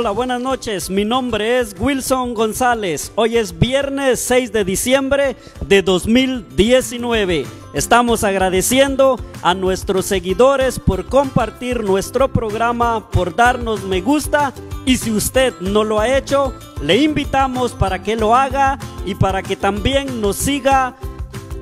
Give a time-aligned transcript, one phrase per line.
[0.00, 0.90] Hola, buenas noches.
[0.90, 3.10] Mi nombre es Wilson González.
[3.16, 5.34] Hoy es viernes 6 de diciembre
[5.66, 7.44] de 2019.
[7.74, 14.54] Estamos agradeciendo a nuestros seguidores por compartir nuestro programa, por darnos me gusta
[14.86, 19.42] y si usted no lo ha hecho, le invitamos para que lo haga y para
[19.42, 20.94] que también nos siga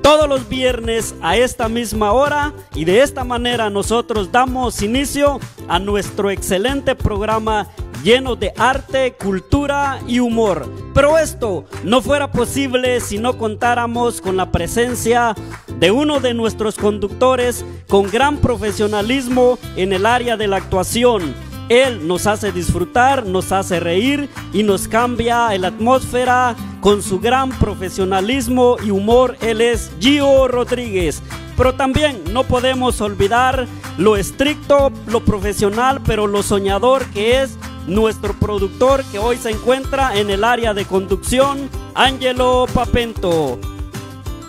[0.03, 5.79] todos los viernes a esta misma hora y de esta manera nosotros damos inicio a
[5.79, 7.67] nuestro excelente programa
[8.03, 10.71] lleno de arte, cultura y humor.
[10.93, 15.35] Pero esto no fuera posible si no contáramos con la presencia
[15.79, 21.46] de uno de nuestros conductores con gran profesionalismo en el área de la actuación.
[21.69, 27.49] Él nos hace disfrutar, nos hace reír y nos cambia la atmósfera con su gran
[27.49, 29.35] profesionalismo y humor.
[29.41, 31.21] Él es Gio Rodríguez.
[31.57, 37.57] Pero también no podemos olvidar lo estricto, lo profesional, pero lo soñador que es
[37.87, 43.59] nuestro productor que hoy se encuentra en el área de conducción, Angelo Papento.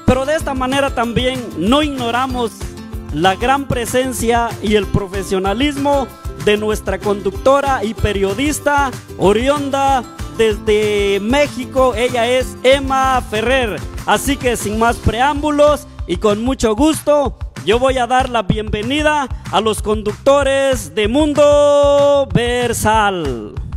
[0.05, 2.53] Pero de esta manera también no ignoramos
[3.15, 6.07] la gran presencia y el profesionalismo
[6.45, 10.03] de nuestra conductora y periodista Orionda
[10.37, 11.95] desde México.
[11.95, 13.81] Ella es Emma Ferrer.
[14.07, 19.29] Así que sin más preámbulos y con mucho gusto, yo voy a dar la bienvenida
[19.51, 23.68] a los conductores de Mundo Versal.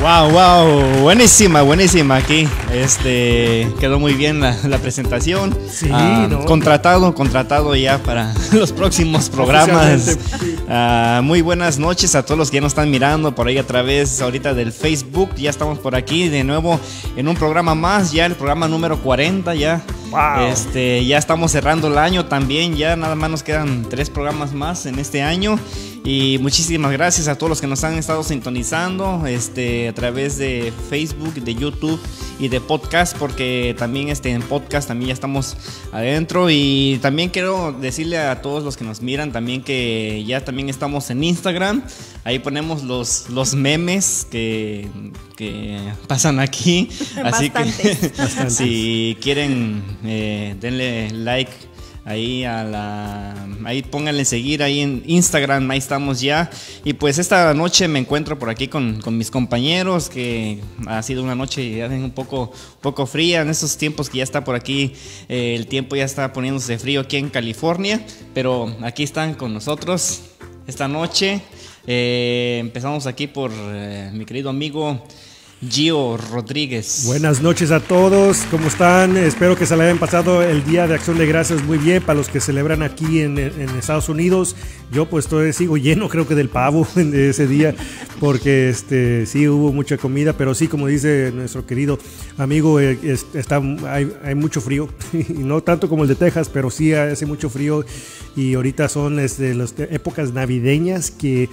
[0.00, 2.46] Wow, wow, buenísima, buenísima aquí.
[2.72, 5.58] Este quedó muy bien la, presentación.
[5.68, 6.44] Sí, ah, no.
[6.44, 10.16] Contratado, contratado ya para los próximos programas.
[10.68, 13.66] Ah, muy buenas noches a todos los que ya nos están mirando por ahí a
[13.66, 15.34] través ahorita del Facebook.
[15.34, 16.78] Ya estamos por aquí de nuevo
[17.16, 19.82] en un programa más, ya el programa número 40 ya.
[20.10, 20.46] Wow.
[20.46, 24.86] Este, ya estamos cerrando el año también, ya nada más nos quedan tres programas más
[24.86, 25.58] en este año.
[26.04, 30.72] Y muchísimas gracias a todos los que nos han estado sintonizando este, a través de
[30.88, 32.00] Facebook, de YouTube
[32.38, 35.56] y de podcast, porque también este, en podcast también ya estamos
[35.92, 36.48] adentro.
[36.50, 41.10] Y también quiero decirle a todos los que nos miran también que ya también estamos
[41.10, 41.82] en Instagram.
[42.24, 44.88] Ahí ponemos los, los memes que,
[45.36, 46.88] que pasan aquí.
[47.24, 47.94] Así que
[48.50, 51.52] si quieren, eh, denle like
[52.08, 56.50] ahí a la ahí pónganle seguir ahí en Instagram ahí estamos ya.
[56.84, 61.34] Y pues esta noche me encuentro por aquí con, mis compañeros que ha sido una
[61.34, 64.94] noche un poco poco fría en estos tiempos que ya está por aquí
[65.28, 68.00] eh, el tiempo ya está poniéndose frío aquí en California
[68.34, 70.22] pero aquí están con nosotros
[70.66, 71.40] esta noche.
[71.86, 75.02] Eh, empezamos aquí por eh, mi querido amigo
[75.66, 79.16] Gio Rodríguez Buenas noches a todos, ¿cómo están?
[79.16, 82.16] Espero que se le hayan pasado el Día de Acción de Gracias muy bien para
[82.16, 84.54] los que celebran aquí en, Estados Unidos.
[84.92, 87.74] Yo pues todavía sigo lleno creo que del pavo de ese día
[88.20, 91.98] porque este, sí hubo mucha comida, pero sí como dice nuestro querido
[92.36, 96.48] amigo, eh, es- está, hay, hay mucho frío, y no tanto como el de Texas,
[96.52, 97.84] pero sí hace mucho frío
[98.36, 101.48] y ahorita son este, las épocas navideñas que...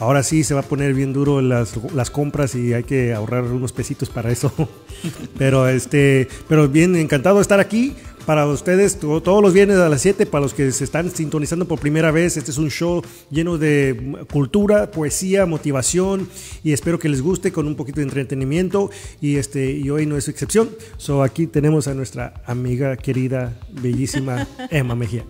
[0.00, 3.42] Ahora sí se va a poner bien duro las, las compras y hay que ahorrar
[3.44, 4.52] unos pesitos para eso.
[5.38, 7.94] Pero este, pero bien encantado de estar aquí
[8.26, 11.66] para ustedes to- todos los viernes a las 7 para los que se están sintonizando
[11.68, 12.36] por primera vez.
[12.36, 16.28] Este es un show lleno de cultura, poesía, motivación
[16.64, 18.90] y espero que les guste con un poquito de entretenimiento
[19.20, 20.68] y este y hoy no es excepción.
[20.96, 25.24] So aquí tenemos a nuestra amiga querida bellísima Emma Mejía.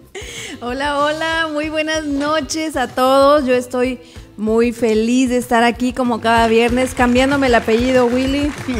[0.63, 3.45] Hola, hola, muy buenas noches a todos.
[3.47, 3.99] Yo estoy
[4.39, 8.51] muy feliz de estar aquí como cada viernes, cambiándome el apellido Willy.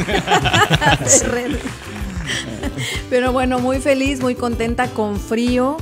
[3.09, 5.77] Pero bueno, muy feliz, muy contenta con frío.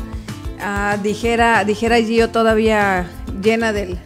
[0.60, 3.10] Ah, dijera, dijera Gio todavía
[3.42, 4.00] llena del,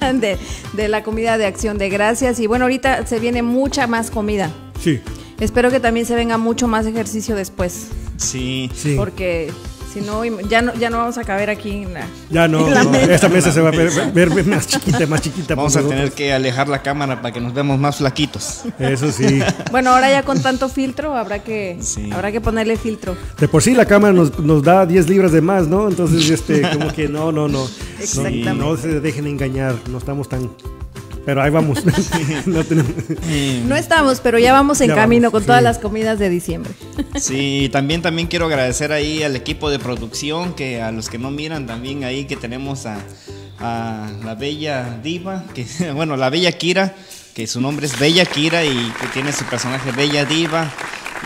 [0.20, 0.36] de,
[0.74, 2.38] de la comida de acción de gracias.
[2.38, 4.50] Y bueno, ahorita se viene mucha más comida.
[4.80, 5.00] Sí,
[5.40, 7.86] Espero que también se venga mucho más ejercicio después.
[8.16, 8.94] sí sí.
[8.96, 9.52] Porque
[9.92, 12.06] si no, ya no, ya no vamos a caber aquí en la...
[12.30, 13.14] Ya no, en la no, mesa.
[13.14, 15.54] esta mesa se va a ver, ver- ver más chiquita, más chiquita.
[15.54, 18.62] Vamos a tener que alejar la cámara para que nos veamos más flaquitos.
[18.78, 19.40] Eso sí.
[19.70, 22.10] Bueno, ahora ya con tanto filtro habrá que Sí.
[22.12, 23.16] habrá que ponerle filtro.
[23.38, 25.88] De por sí la cámara nos, nos da 10 libras de más, ¿no?
[25.88, 27.58] Entonces, este, como que no, no, no.
[27.98, 28.54] No, Exactamente.
[28.54, 30.48] no se dejen engañar, no estamos tan...
[31.28, 31.84] Pero ahí vamos.
[32.46, 32.94] No tenemos-
[33.66, 35.46] No estamos, pero ya vamos en Ya camino vamos, con sí.
[35.48, 36.72] todas las comidas de diciembre.
[37.16, 41.30] Sí, también, también quiero agradecer ahí al equipo de producción, que a los que no
[41.30, 42.96] miran también ahí que tenemos a,
[43.58, 46.94] a la bella diva, que bueno, la bella Kira,
[47.34, 50.72] que su nombre es Bella Kira y que tiene su personaje Bella Diva.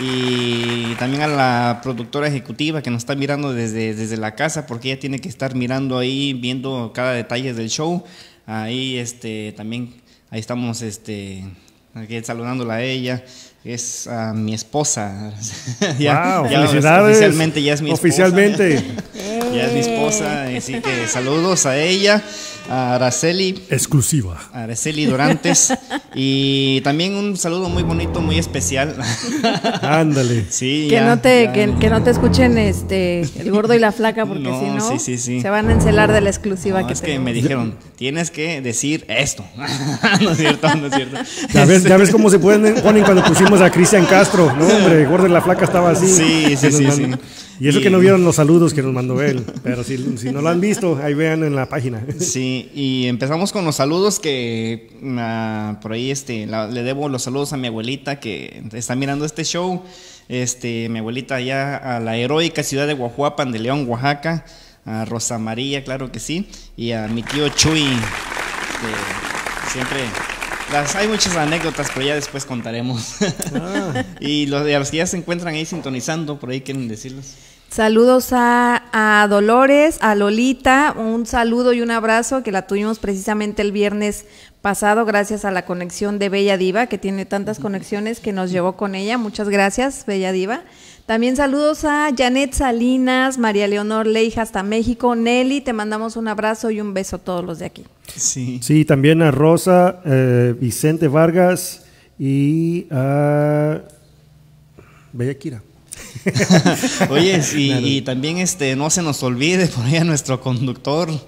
[0.00, 4.90] Y también a la productora ejecutiva que nos está mirando desde, desde la casa, porque
[4.90, 8.02] ella tiene que estar mirando ahí, viendo cada detalle del show.
[8.47, 9.94] Ahí este, también,
[10.31, 11.44] ahí estamos este,
[11.94, 13.25] aquí saludándola a ella.
[13.65, 15.33] Es a mi esposa.
[15.99, 17.17] ya, wow, felicidades.
[17.17, 18.00] Oficialmente ya es mi esposa.
[18.00, 18.83] Oficialmente.
[19.55, 22.23] ya es mi esposa, así que saludos a ella
[22.69, 23.62] a Araceli.
[23.70, 24.38] Exclusiva.
[24.53, 25.73] Araceli Dorantes.
[26.14, 28.97] y también un saludo muy bonito, muy especial.
[29.82, 30.47] Ándale.
[30.53, 31.53] Sí, que, ya, no te, ya.
[31.53, 34.81] que, que no te escuchen este el gordo y la flaca, porque No, si no,
[34.81, 35.41] sí, sí, sí.
[35.41, 38.61] se van a encelar de la exclusiva No, que es que me dijeron, tienes que
[38.61, 39.44] decir esto.
[40.20, 41.17] no es cierto, no es cierto.
[41.53, 44.67] Ya ves, ya ves cómo se pueden, ponen cuando pusimos a Cristian Castro, ¿no?
[44.67, 46.09] Hombre, gordo y la flaca estaba así.
[46.09, 47.11] Sí, sí, sí.
[47.62, 49.44] Y eso Y- que no vieron los saludos que nos mandó él.
[49.62, 52.05] Pero si, si no lo han visto, ahí vean en la página.
[52.19, 57.23] Sí, y empezamos con los saludos que ah, por ahí este, la- le debo los
[57.23, 59.81] saludos a mi abuelita que está mirando este show.
[60.29, 64.44] Este, mi abuelita allá a la heroica ciudad de Guajuapan, de León, Oaxaca.
[64.85, 66.49] A Rosa María, claro que sí.
[66.76, 70.00] Y a mi tío Chuy, que siempre...
[70.73, 73.17] Las, hay muchas anécdotas, pero ya después contaremos.
[73.55, 74.05] Ah.
[74.20, 77.26] y los, a los que ya se encuentran ahí sintonizando, por ahí quieren decirlos.
[77.73, 83.63] Saludos a, a Dolores, a Lolita, un saludo y un abrazo que la tuvimos precisamente
[83.63, 84.27] el viernes
[84.61, 88.77] pasado gracias a la conexión de Bella Diva, que tiene tantas conexiones que nos llevó
[88.77, 89.17] con ella.
[89.17, 90.65] Muchas gracias, Bella Diva.
[91.07, 95.15] También saludos a Janet Salinas, María Leonor Leija hasta México.
[95.15, 97.87] Nelly, te mandamos un abrazo y un beso a todos los de aquí.
[98.15, 98.61] Sí.
[98.63, 101.87] Sí, también a Rosa, eh, Vicente Vargas
[102.19, 103.81] y a
[105.15, 105.63] Bella Kira.
[107.11, 111.09] Oye, y, y también este no se nos olvide por ahí a nuestro conductor.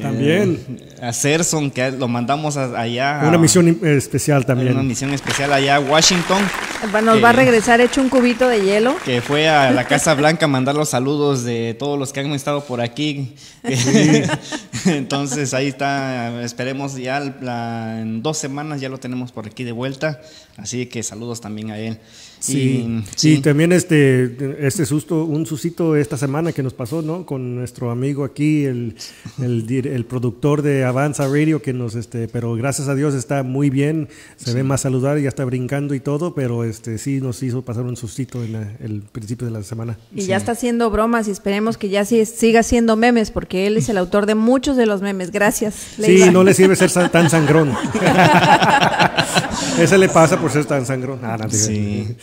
[0.00, 0.64] También.
[0.78, 3.20] Eh, a Cerson, que lo mandamos a- allá.
[3.20, 4.72] a- Una misión im- especial a también.
[4.72, 6.42] Una misión especial allá a Washington.
[7.04, 8.96] Nos va a regresar hecho un cubito de hielo.
[9.04, 12.32] Que fue a la Casa Blanca a mandar los saludos de todos los que han
[12.32, 13.34] estado por aquí.
[14.86, 19.72] Entonces ahí está, esperemos ya la- en dos semanas ya lo tenemos por aquí de
[19.72, 20.20] vuelta.
[20.56, 21.98] Así que saludos también a él.
[22.40, 27.26] Sí, Y- sí, también este, este susto, un sustito esta semana que nos pasó, ¿no?
[27.26, 28.96] Con nuestro amigo aquí, el,
[29.42, 33.68] el, el productor de Avanza Radio, que nos, este, pero gracias a Dios está muy
[33.70, 37.62] bien, se ve más saludable, ya está brincando y todo, pero este, sí nos hizo
[37.62, 39.98] pasar un sustito en la- el principio de la semana.
[40.14, 43.76] Y ya está haciendo bromas y esperemos que ya sí- siga haciendo memes, porque él
[43.76, 45.30] es el autor de muchos de los memes.
[45.30, 45.74] Gracias.
[46.02, 47.70] Sí, no le sirve ser tan sangrón.
[49.78, 51.20] Ese le pasa por ser tan sangrón.
[51.22, 52.16] Ah, no, Sí.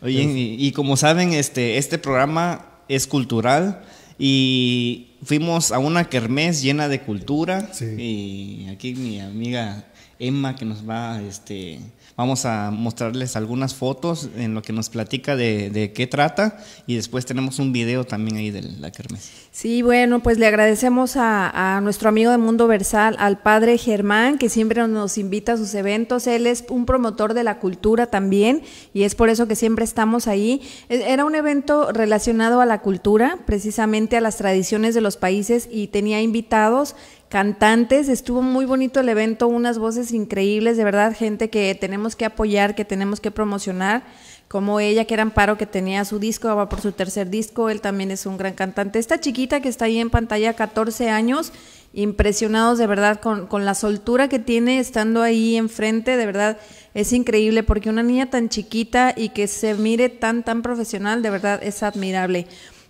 [0.00, 3.82] Oye, y, y como saben, este, este programa es cultural
[4.18, 7.72] y fuimos a una kermés llena de cultura.
[7.72, 7.86] Sí.
[7.98, 9.84] Y aquí mi amiga
[10.18, 11.80] Emma que nos va, este,
[12.18, 17.24] vamos a mostrarles algunas fotos en lo que nos platica de, qué trata y después
[17.24, 19.30] tenemos un video también ahí de la kermés.
[19.52, 24.36] Sí, bueno, pues le agradecemos a, a nuestro amigo de Mundo Versal, al padre Germán,
[24.36, 26.26] que siempre nos invita a sus eventos.
[26.26, 30.26] Él es un promotor de la cultura también y es por eso que siempre estamos
[30.26, 30.60] ahí.
[30.88, 35.68] E- Era un evento relacionado a la cultura, precisamente a las tradiciones de los países
[35.70, 36.96] y tenía invitados
[37.28, 42.24] cantantes, estuvo muy bonito el evento, unas voces increíbles, de verdad, gente que tenemos que
[42.24, 44.02] apoyar, que tenemos que promocionar,
[44.48, 47.82] como ella, que era Amparo, que tenía su disco, va por su tercer disco, él
[47.82, 48.98] también es un gran cantante.
[48.98, 51.52] Esta chiquita que está ahí en pantalla, 14 años,
[51.92, 56.58] impresionados de verdad con, con la soltura que tiene estando ahí enfrente, de verdad
[56.94, 61.28] es increíble, porque una niña tan chiquita y que se mire tan, tan profesional, de
[61.28, 62.46] verdad es admirable.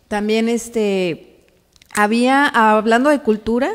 [0.07, 1.45] También este,
[1.93, 3.73] había, hablando de cultura,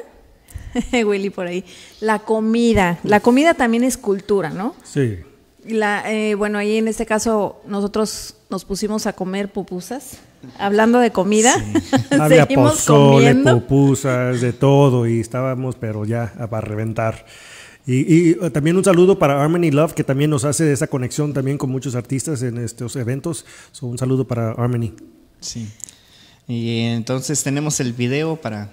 [1.06, 1.64] Willy por ahí,
[2.02, 4.76] la comida, la comida también es cultura, ¿no?
[4.84, 5.18] Sí.
[5.66, 10.18] La, eh, bueno, ahí en este caso nosotros nos pusimos a comer pupusas.
[10.60, 11.54] Hablando de comida,
[12.12, 13.62] Había seguimos pozole, comiendo.
[13.62, 17.26] pupusas, de todo, y estábamos, pero ya a- para reventar.
[17.86, 21.34] Y, y, eh, también un saludo para Harmony Love, que también nos hace esa conexión
[21.34, 23.46] también con muchos artistas en estos eventos.
[23.72, 24.94] So, un saludo para Harmony.
[25.40, 25.70] Sí.
[26.48, 28.70] Y entonces tenemos el video para,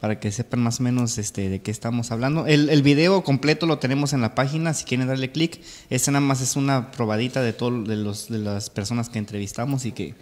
[0.00, 2.46] para que sepan más o menos este, de qué estamos hablando.
[2.46, 5.60] El, el video completo lo tenemos en la página, si quieren darle clic.
[5.90, 9.84] Este nada más es una probadita de todo de, los, de las personas que entrevistamos
[9.86, 10.14] y que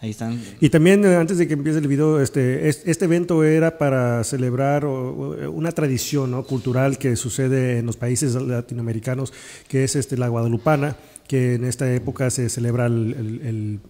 [0.00, 0.38] ahí están.
[0.60, 4.22] Y también, eh, antes de que empiece el video, este, es- este evento era para
[4.24, 9.32] celebrar una tradición cultural que sucede en los países latinoamericanos,
[9.68, 10.96] que es este, la guadalupana,
[11.28, 13.80] que en esta época se celebra el, el-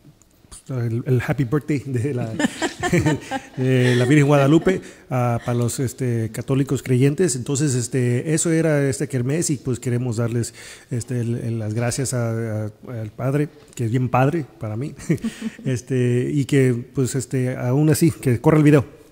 [0.68, 2.32] el- happy birthday de la,
[3.56, 7.36] la Virgen Guadalupe ah, para los este, católicos creyentes.
[7.36, 10.54] Entonces, este, eso era este kermés y pues queremos darles
[10.90, 12.72] este, las gracias al
[13.16, 14.94] Padre, que es bien padre para mí,
[15.64, 19.02] este, y que pues este, aún así, que corre el video.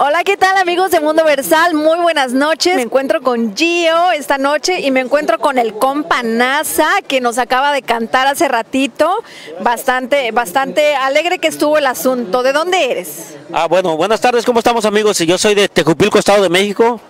[0.00, 1.74] Hola, ¿qué tal amigos de Mundo Versal?
[1.74, 2.76] Muy buenas noches.
[2.76, 7.36] Me encuentro con Gio esta noche y me encuentro con el compa NASA que nos
[7.36, 9.12] acaba de cantar hace ratito.
[9.60, 12.44] Bastante, bastante alegre que estuvo el asunto.
[12.44, 13.34] ¿De dónde eres?
[13.52, 15.18] Ah, bueno, buenas tardes, ¿cómo estamos amigos?
[15.18, 17.00] Yo soy de Tejupilco, Estado de México,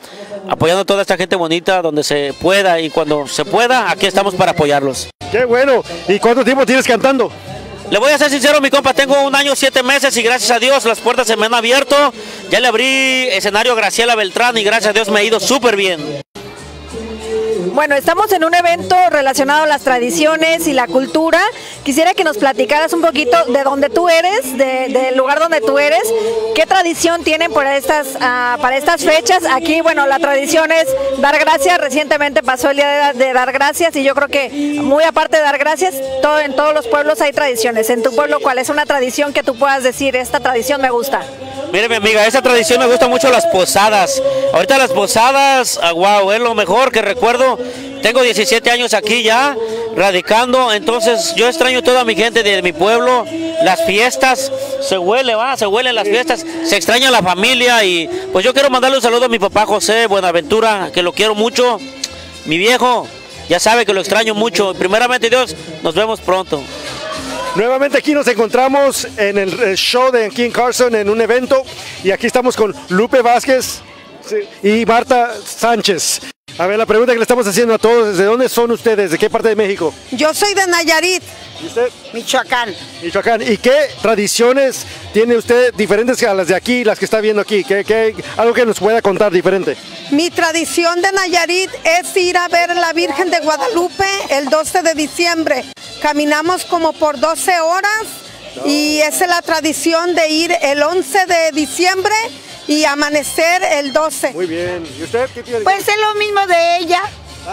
[0.48, 4.34] apoyando a toda esta gente bonita donde se pueda y cuando se pueda, aquí estamos
[4.34, 5.10] para apoyarlos.
[5.30, 5.82] Qué bueno.
[6.08, 7.30] ¿Y cuánto tiempo tienes cantando?
[7.90, 10.58] Le voy a ser sincero, mi compa, tengo un año, siete meses y gracias a
[10.58, 12.12] Dios las puertas se me han abierto.
[12.50, 15.74] Ya le abrí escenario a Graciela Beltrán y gracias a Dios me ha ido súper
[15.74, 16.22] bien.
[17.72, 21.40] Bueno, estamos en un evento relacionado a las tradiciones y la cultura.
[21.84, 25.78] Quisiera que nos platicaras un poquito de dónde tú eres, de- del lugar donde tú
[25.78, 26.02] eres,
[26.54, 29.44] qué tradición tienen para estas, ah, para estas fechas.
[29.50, 30.86] Aquí, bueno, la tradición es
[31.18, 31.78] dar gracias.
[31.78, 34.48] Recientemente pasó el día de, dar gracias y yo creo que
[34.82, 35.94] muy aparte de dar gracias,
[36.44, 37.90] en todos los pueblos hay tradiciones.
[37.90, 41.22] En tu pueblo, ¿cuál es una tradición que tú puedas decir, esta tradición me gusta?
[41.72, 44.22] Mire mi amiga, esa tradición me gusta mucho las posadas.
[44.52, 47.58] Ahorita las posadas, ah, wow, es lo mejor que recuerdo.
[48.02, 49.56] Tengo 17 años aquí ya,
[49.96, 53.26] radicando, entonces yo extraño toda mi gente de mi pueblo,
[53.64, 58.44] las fiestas, se huele, va, se huelen las fiestas, se extraña la familia y pues
[58.44, 61.80] yo quiero mandarle un saludo a mi papá José Buenaventura, que lo quiero mucho,
[62.44, 63.08] mi viejo,
[63.48, 64.74] ya sabe que lo extraño mucho.
[64.74, 66.62] Primeramente Dios, nos vemos pronto.
[67.56, 71.62] Nuevamente aquí nos encontramos en el show de King Carson en un evento
[72.04, 73.80] y aquí estamos con Lupe Vázquez
[74.62, 76.37] y Marta Sánchez.
[76.58, 79.12] A ver, la pregunta que le estamos haciendo a todos, ¿de dónde son ustedes?
[79.12, 79.94] ¿De qué parte de México?
[80.10, 81.22] Yo soy de Nayarit,
[81.62, 81.88] ¿Y usted?
[82.12, 82.74] Michoacán.
[83.02, 83.42] Michoacán.
[83.42, 87.62] ¿Y qué tradiciones tiene usted diferentes a las de aquí, las que está viendo aquí?
[87.64, 89.76] ¿Qué, qué- algo que nos pueda contar diferente?
[90.10, 94.82] Mi tradición de Nayarit es ir a ver a la Virgen de Guadalupe el 12
[94.82, 95.64] de diciembre.
[96.02, 98.02] Caminamos como por 12 horas
[98.64, 102.14] y esa es la tradición de ir el 11 de diciembre
[102.68, 104.32] y amanecer el 12.
[104.32, 104.86] Muy bien.
[104.96, 105.60] ¿Y usted qué tiene?
[105.60, 107.02] Pues es lo mismo de ella,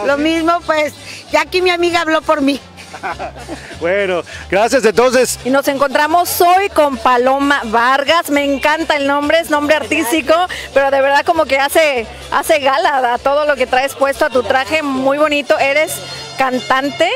[0.05, 0.93] lo mismo pues,
[1.31, 2.61] ya aquí mi amiga habló por mí.
[3.81, 5.37] Bueno, gracias entonces.
[5.43, 8.29] Y nos encontramos hoy con Paloma Vargas.
[8.29, 10.33] Me encanta el nombre, es nombre artístico,
[10.73, 14.29] pero de verdad como que hace, hace gala a todo lo que traes puesto a
[14.29, 15.59] tu traje, muy bonito.
[15.59, 15.93] Eres
[16.37, 17.09] cantante.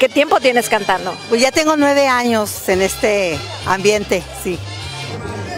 [0.00, 1.14] ¿Qué tiempo tienes cantando?
[1.28, 4.58] Pues ya tengo nueve años en este ambiente, sí.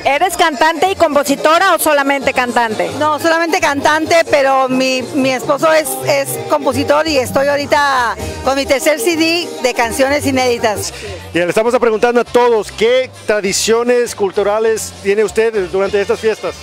[0.04, 2.90] ¿Eres cantante y compositora o solamente cantante?
[2.98, 8.64] No, solamente cantante, pero mi, mi esposo es, es compositor y estoy ahorita con mi
[8.64, 10.92] tercer CD de canciones inéditas.
[11.34, 16.54] Y le estamos preguntando a todos, ¿qué tradiciones culturales tiene usted durante estas fiestas?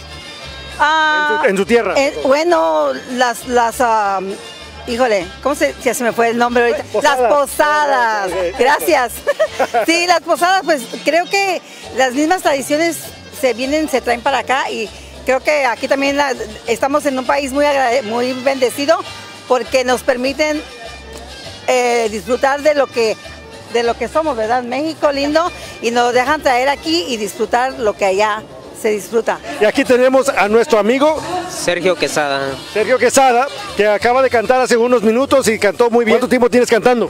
[0.80, 1.94] Ah, En su- en su tierra.
[1.98, 4.20] eh, bueno, las, las, ah,
[4.88, 6.84] híjole, ¿cómo se, ya se me fue el nombre ahorita?
[6.92, 7.20] Posadas.
[7.22, 9.12] Las posadas, gracias.
[9.86, 11.62] Sí, las posadas, pues creo que
[11.96, 12.98] las mismas tradiciones
[13.40, 14.90] se vienen, se traen para acá y
[15.26, 16.34] creo que aquí también la-
[16.68, 17.66] estamos en un país muy,
[18.04, 18.98] muy bendecido
[19.48, 20.62] porque nos permiten
[21.68, 23.16] eh, disfrutar de lo que
[23.74, 24.64] de lo que somos, ¿verdad?
[24.64, 25.52] México lindo
[25.82, 28.42] y nos dejan traer aquí y disfrutar lo que allá
[28.82, 29.40] se disfruta.
[29.60, 32.52] Y aquí tenemos a nuestro amigo Sergio Quesada.
[32.74, 36.16] Sergio Quesada, que acaba de cantar hace unos minutos y cantó muy bien.
[36.18, 37.10] ¿Cuánto tiempo tienes cantando?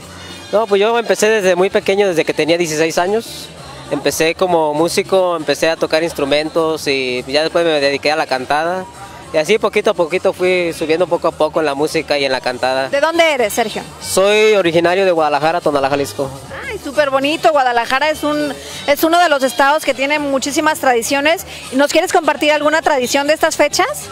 [0.51, 3.49] No, pues yo empecé desde muy pequeño, desde que tenía 16 años.
[3.91, 8.85] Empecé como músico, empecé a tocar instrumentos y ya después me dediqué a la cantada.
[9.33, 12.31] Y así poquito a poquito fui subiendo poco a poco en la música y en
[12.31, 12.89] la cantada.
[12.89, 13.83] ¿De dónde eres, Sergio?
[14.01, 16.29] Soy originario de Guadalajara, Tonalá, Jalisco.
[16.67, 17.51] Ay, súper bonito.
[17.51, 18.53] Guadalajara es, un,
[18.87, 21.45] es uno de los estados que tiene muchísimas tradiciones.
[21.73, 24.09] ¿Nos quieres compartir alguna tradición de estas fechas?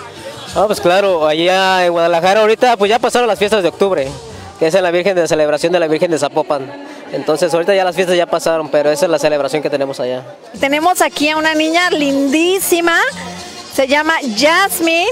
[0.56, 4.08] Ah, pues claro, allá en Guadalajara ahorita pues ya pasaron las fiestas de octubre,
[4.60, 6.70] que es en la Virgen de celebración de la Virgen de Zapopan.
[7.14, 10.24] Entonces ahorita ya las fiestas ya pasaron, pero esa es la celebración que tenemos allá.
[10.60, 13.00] Tenemos aquí a una niña lindísima,
[13.74, 15.08] se llama Jasmine.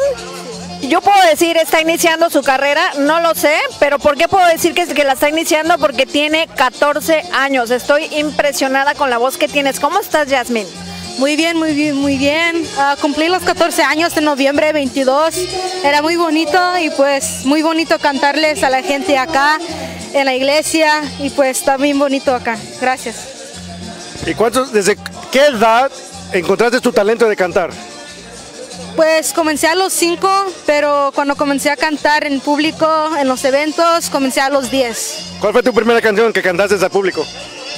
[0.81, 4.73] Yo puedo decir, está iniciando su carrera, no lo sé, pero ¿por qué puedo decir
[4.73, 5.77] que, que la está iniciando?
[5.77, 7.69] Porque tiene 14 años.
[7.69, 9.79] Estoy impresionada con la voz que tienes.
[9.79, 10.67] ¿Cómo estás, Jasmine?
[11.17, 12.65] Muy bien, muy bien, muy bien.
[12.77, 15.35] Ah, cumplí los 14 años en noviembre 22.
[15.83, 19.59] Era muy bonito y pues muy bonito cantarles a la gente acá
[20.13, 22.57] en la iglesia y pues está bien bonito acá.
[22.79, 23.15] Gracias.
[24.25, 24.97] ¿Y cuántos, desde
[25.31, 25.91] qué edad
[26.33, 27.71] encontraste tu talento de cantar?
[28.95, 30.29] Pues comencé a los 5,
[30.65, 32.87] pero cuando comencé a cantar en público,
[33.17, 35.37] en los eventos, comencé a los 10.
[35.39, 37.25] ¿Cuál fue tu primera canción que cantaste al público?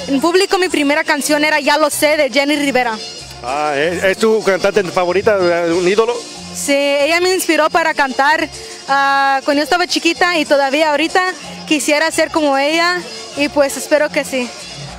[0.07, 2.97] En público mi primera canción era Ya lo sé de Jenny Rivera.
[3.43, 6.15] Ah, ¿es, es tu cantante favorita, un ídolo?
[6.55, 8.47] Sí, ella me inspiró para cantar
[8.87, 11.21] ah, cuando yo estaba chiquita y todavía ahorita
[11.67, 13.01] quisiera ser como ella
[13.35, 14.49] y pues espero que sí.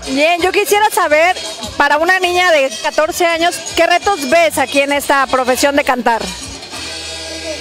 [0.08, 1.34] Bien, yo quisiera saber
[1.78, 6.20] para una niña de 14 años, ¿qué retos ves aquí en esta profesión de cantar?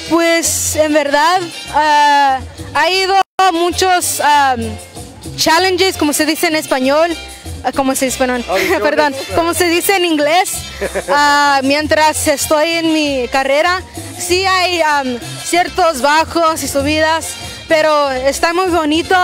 [0.10, 1.40] Pues en verdad
[1.74, 2.40] ah,
[2.74, 4.58] ha ido a muchos ah,
[5.38, 7.16] challenges, como se dice en español,
[7.72, 8.44] como se dice, perdón,
[8.82, 10.54] perdón, como se dice en inglés,
[11.10, 13.82] ah, mientras estoy en mi carrera.
[14.18, 14.82] Sí hay
[15.44, 17.34] ciertos bajos y subidas,
[17.68, 19.16] pero está muy bonito.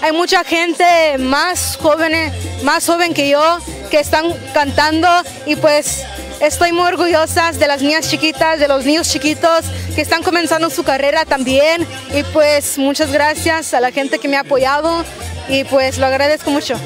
[0.00, 3.58] Hay mucha gente más joven, más joven que yo
[3.90, 5.08] que están cantando
[5.46, 6.04] y pues
[6.40, 9.64] estoy muy orgullosa de las niñas chiquitas, de los niños chiquitos
[9.94, 14.36] que están comenzando su carrera también y pues muchas gracias a la gente que me
[14.36, 15.04] ha apoyado
[15.48, 16.78] y pues lo agradezco mucho.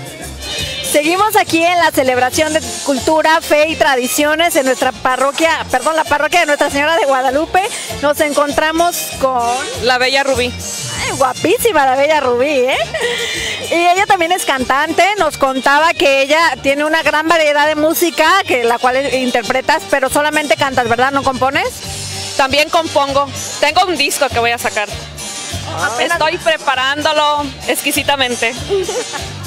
[0.92, 6.04] Seguimos aquí en la celebración de cultura, fe y tradiciones en nuestra parroquia, perdón, la
[6.04, 7.62] parroquia de Nuestra Señora de Guadalupe.
[8.02, 9.40] Nos encontramos con
[9.84, 10.52] La Bella Rubí.
[11.02, 12.76] Ay, guapísima la bella Rubí, ¿eh?
[13.70, 18.30] Y ella también es cantante, nos contaba que ella tiene una gran variedad de música,
[18.46, 21.10] que la cual interpretas, pero solamente cantas, ¿verdad?
[21.10, 21.70] ¿No compones?
[22.36, 23.26] También compongo.
[23.60, 24.90] Tengo un disco que voy a sacar.
[26.00, 28.54] Estoy preparándolo exquisitamente.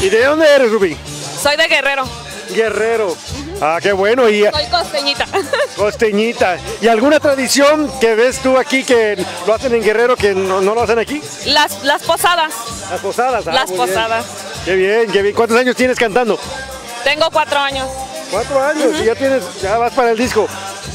[0.00, 0.96] ¿Y de dónde eres, Rubí?
[1.40, 2.04] Soy de Guerrero.
[2.50, 3.16] Guerrero.
[3.60, 4.28] Ah, qué bueno.
[4.28, 5.26] Y Soy costeñita.
[5.76, 6.58] costeñita.
[6.80, 10.74] ¿Y alguna tradición que ves tú aquí que lo hacen en Guerrero que no, no
[10.74, 11.20] lo hacen aquí?
[11.46, 12.52] Las, las posadas.
[12.90, 13.46] Las posadas.
[13.46, 13.76] ah, Las bien.
[13.80, 14.26] posadas.
[14.64, 15.34] Qué bien, qué bien.
[15.34, 16.38] ¿Cuántos años tienes cantando?
[17.04, 17.88] Tengo cuatro años.
[18.30, 20.48] Cuatro años y ya tienes, ya vas para el disco.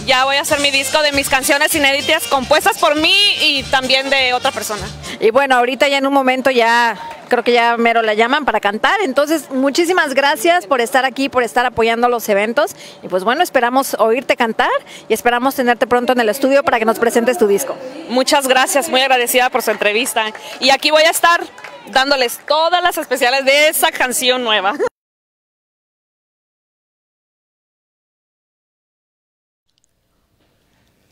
[0.05, 4.09] Ya voy a hacer mi disco de mis canciones inéditas compuestas por mí y también
[4.09, 4.87] de otra persona.
[5.19, 8.59] Y bueno, ahorita ya en un momento ya creo que ya mero la llaman para
[8.59, 8.99] cantar.
[9.01, 12.75] Entonces, muchísimas gracias por estar aquí, por estar apoyando los eventos.
[13.03, 14.69] Y pues bueno, esperamos oírte cantar
[15.07, 17.75] y esperamos tenerte pronto en el estudio para que nos presentes tu disco.
[18.09, 20.25] Muchas gracias, muy agradecida por su entrevista.
[20.59, 21.41] Y aquí voy a estar
[21.91, 24.73] dándoles todas las especiales de esa canción nueva.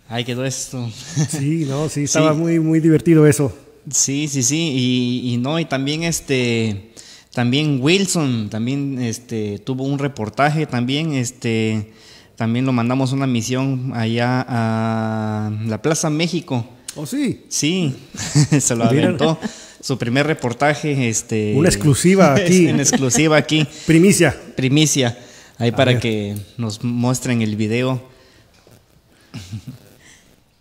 [0.08, 0.88] Ahí quedó esto.
[1.30, 3.64] Sí, no, sí, estaba muy, muy divertido eso.
[3.91, 4.74] Sí, sí, sí.
[4.76, 6.91] Y, y no, y también este.
[7.34, 11.91] También Wilson, también este, tuvo un reportaje también, este,
[12.38, 16.65] también lo mandamos una misión allá a la Plaza México.
[16.95, 17.43] ¿Oh, sí?
[17.50, 17.93] Sí,
[18.62, 19.38] se lo aventó.
[19.82, 21.54] Su primer reportaje, este.
[21.58, 22.69] Una exclusiva aquí.
[22.69, 23.67] En exclusiva aquí.
[23.86, 24.34] Primicia.
[24.56, 25.17] Primicia.
[25.58, 26.02] Ahí A para ver.
[26.02, 28.02] que nos muestren el video.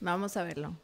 [0.01, 0.75] Vamos a verlo.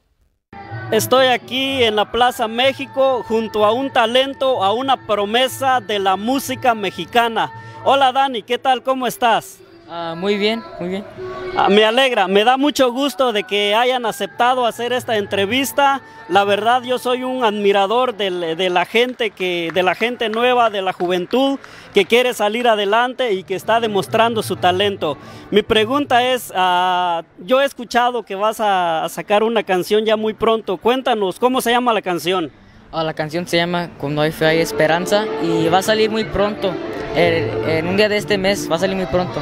[0.90, 6.16] Estoy aquí en la Plaza México junto a un talento, a una promesa de la
[6.16, 7.52] música mexicana.
[7.84, 8.82] Hola Dani, ¿qué tal?
[8.82, 9.60] ¿Cómo estás?
[9.92, 11.04] Ah, muy bien, muy bien.
[11.56, 16.00] Ah, me alegra, me da mucho gusto de que hayan aceptado hacer esta entrevista.
[16.28, 20.80] La verdad, yo soy un admirador de la gente que, de la gente nueva, de
[20.80, 21.58] la juventud
[21.92, 25.18] que quiere salir adelante y que está demostrando su talento.
[25.50, 30.34] Mi pregunta es, ah, yo he escuchado que vas a sacar una canción ya muy
[30.34, 30.76] pronto.
[30.76, 32.52] Cuéntanos, ¿cómo se llama la canción?
[32.92, 36.24] Ah, la canción se llama Cuando hay fe hay esperanza y va a salir muy
[36.24, 36.74] pronto.
[37.14, 39.40] En, en un día de este mes va a salir muy pronto.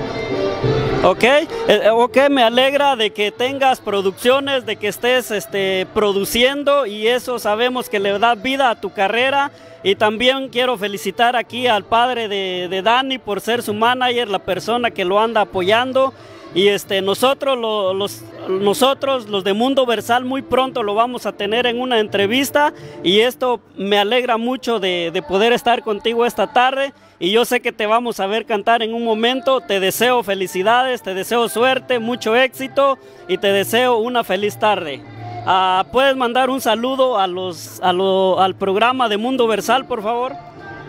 [1.03, 7.07] Ok, eh, ok, me alegra de que tengas producciones, de que estés este, produciendo y
[7.07, 9.51] eso sabemos que le da vida a tu carrera.
[9.83, 14.41] Y también quiero felicitar aquí al padre de, de Dani por ser su manager, la
[14.41, 16.13] persona que lo anda apoyando.
[16.55, 21.33] Y este, nosotros, lo- los, nosotros, los de Mundo Versal, muy pronto lo vamos a
[21.33, 22.73] tener en una entrevista.
[23.05, 26.93] Y esto me alegra mucho de, de poder estar contigo esta tarde.
[27.21, 29.61] Y yo sé que te vamos a ver cantar en un momento.
[29.61, 32.97] Te deseo felicidades, te deseo suerte, mucho éxito
[33.29, 35.03] y te deseo una feliz tarde.
[35.47, 40.03] Ah, ¿Puedes mandar un saludo a los, a lo- al programa de Mundo Versal, por
[40.03, 40.33] favor?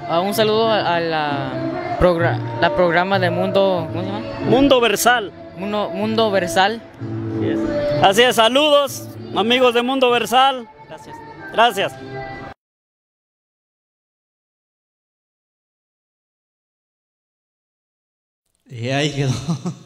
[0.08, 1.52] Ah, un saludo a, a la,
[2.00, 4.22] progra- la programa de Mundo, ¿cómo se llama?
[4.46, 5.32] Mundo Versal.
[5.60, 6.82] Mundo, Mundo Versal.
[8.02, 10.68] Así es, saludos, amigos de Mundo Versal.
[10.88, 11.16] Gracias.
[11.52, 11.94] Gracias.
[18.70, 19.32] Y ahí quedó.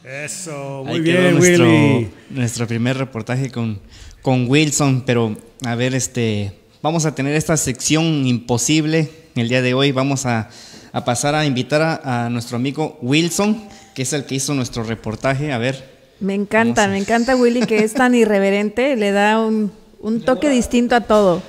[0.03, 2.12] Eso, Ahí muy quedó bien, nuestro, Willy.
[2.29, 3.79] Nuestro primer reportaje con,
[4.21, 9.73] con Wilson, pero a ver, este, vamos a tener esta sección imposible el día de
[9.73, 9.93] hoy.
[9.93, 10.49] Vamos a,
[10.91, 14.84] a pasar a invitar a, a nuestro amigo Wilson, que es el que hizo nuestro
[14.84, 15.51] reportaje.
[15.51, 15.84] A ver,
[16.19, 20.95] Me encanta, me encanta Willy que es tan irreverente, le da un, un toque distinto
[20.95, 21.41] a todo.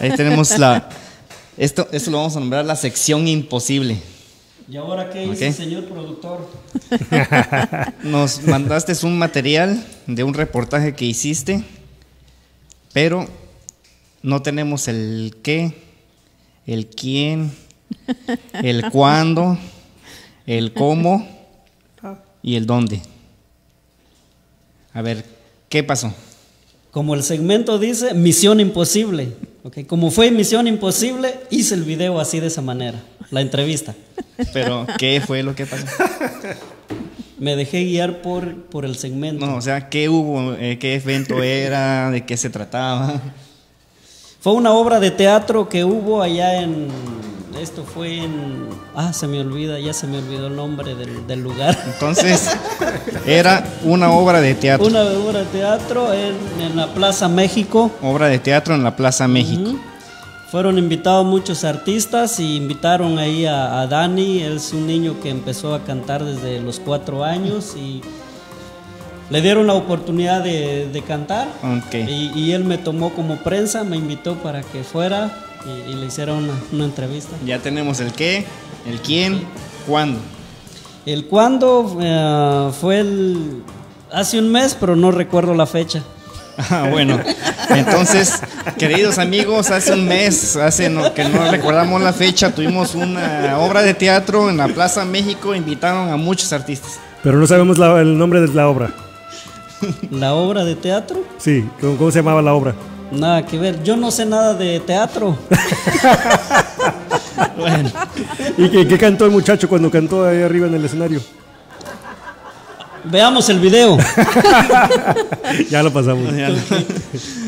[0.00, 0.88] ahí tenemos la.
[1.58, 3.98] Esto, esto lo vamos a nombrar la sección imposible.
[4.70, 5.52] ¿Y ahora qué hizo, Ok.
[5.52, 6.48] señor productor?
[8.02, 11.62] Nos mandaste un material de un reportaje que hiciste,
[12.94, 13.26] pero
[14.22, 15.74] no tenemos el qué,
[16.66, 17.52] el quién,
[18.54, 19.58] el cuándo,
[20.46, 21.28] el cómo
[22.42, 23.00] y el dónde.
[24.92, 25.24] A ver,
[25.68, 26.12] ¿qué pasó?
[26.90, 29.32] Como el segmento dice, misión imposible.
[29.64, 33.94] Ok, Como fue misión imposible, hice el video así de esa manera, la entrevista.
[34.52, 35.86] Pero, ¿qué fue lo que pasó?
[37.38, 39.46] Me dejé guiar por, por el segmento.
[39.46, 40.54] No, o sea, ¿qué hubo?
[40.54, 42.10] Eh, ¿Qué evento era?
[42.10, 43.20] ¿De qué se trataba?
[44.42, 46.88] Fue una obra de teatro que hubo allá en.
[47.60, 48.70] Esto fue en.
[48.92, 51.78] Ah, se me olvida, ya se me olvidó el nombre del, del lugar.
[51.86, 52.50] Entonces,
[53.24, 54.84] era una obra de teatro.
[54.84, 57.92] Una obra de teatro en, en la Plaza México.
[58.02, 59.76] Obra de teatro en la Plaza México.
[60.50, 64.42] Fueron invitados muchos artistas y invitaron ahí a, a Dani.
[64.42, 68.00] Él es un niño que empezó a cantar desde los cuatro años y
[69.32, 71.48] le dieron la oportunidad de, de cantar.
[71.64, 71.94] Ok.
[71.94, 75.30] Y, y él me tomó como prensa, me invitó para que fuera
[75.66, 77.34] y, y le hiciera una, una entrevista.
[77.44, 78.44] Ya tenemos el qué,
[78.86, 79.40] el quién,
[79.88, 80.20] cuándo.
[81.06, 83.62] El cuándo eh, fue el,
[84.12, 86.02] hace un mes, pero no recuerdo la fecha.
[86.70, 87.18] Ah, bueno,
[87.70, 88.40] entonces,
[88.78, 93.80] queridos amigos, hace un mes, hace no- que no recordamos la fecha, tuvimos una obra
[93.80, 97.00] de teatro en la Plaza México, invitaron a muchos artistas.
[97.22, 98.92] Pero no sabemos la- el nombre de la obra.
[100.10, 101.24] ¿La obra de teatro?
[101.38, 102.74] Sí, ¿cómo, cómo se llamaba la obra?
[103.10, 105.36] Nada que ver, yo no sé nada de teatro.
[107.56, 107.90] Bueno,
[108.56, 111.20] ¿Y qué, qué cantó el muchacho cuando cantó ahí arriba en el escenario?
[113.04, 113.98] Veamos el video.
[115.70, 116.32] ya lo pasamos.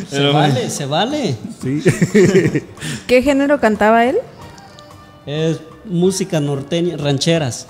[0.09, 1.37] Se vale, se vale.
[1.63, 1.83] Sí.
[3.07, 4.17] ¿Qué género cantaba él?
[5.27, 7.67] Es música norteña, rancheras.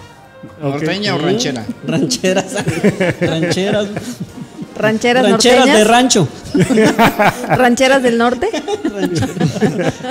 [0.61, 1.65] ¿Norteña o ranchera?
[1.87, 2.55] Rancheras.
[3.21, 3.87] rancheras.
[4.77, 5.79] Rancheras Rancheras norteñas.
[5.79, 6.29] de rancho.
[7.49, 8.49] Rancheras del norte.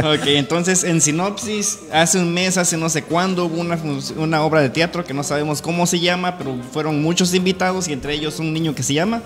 [0.03, 3.77] Ok, entonces en sinopsis, hace un mes, hace no sé cuándo, hubo una,
[4.17, 7.93] una obra de teatro que no sabemos cómo se llama, pero fueron muchos invitados y
[7.93, 9.21] entre ellos un niño que se llama.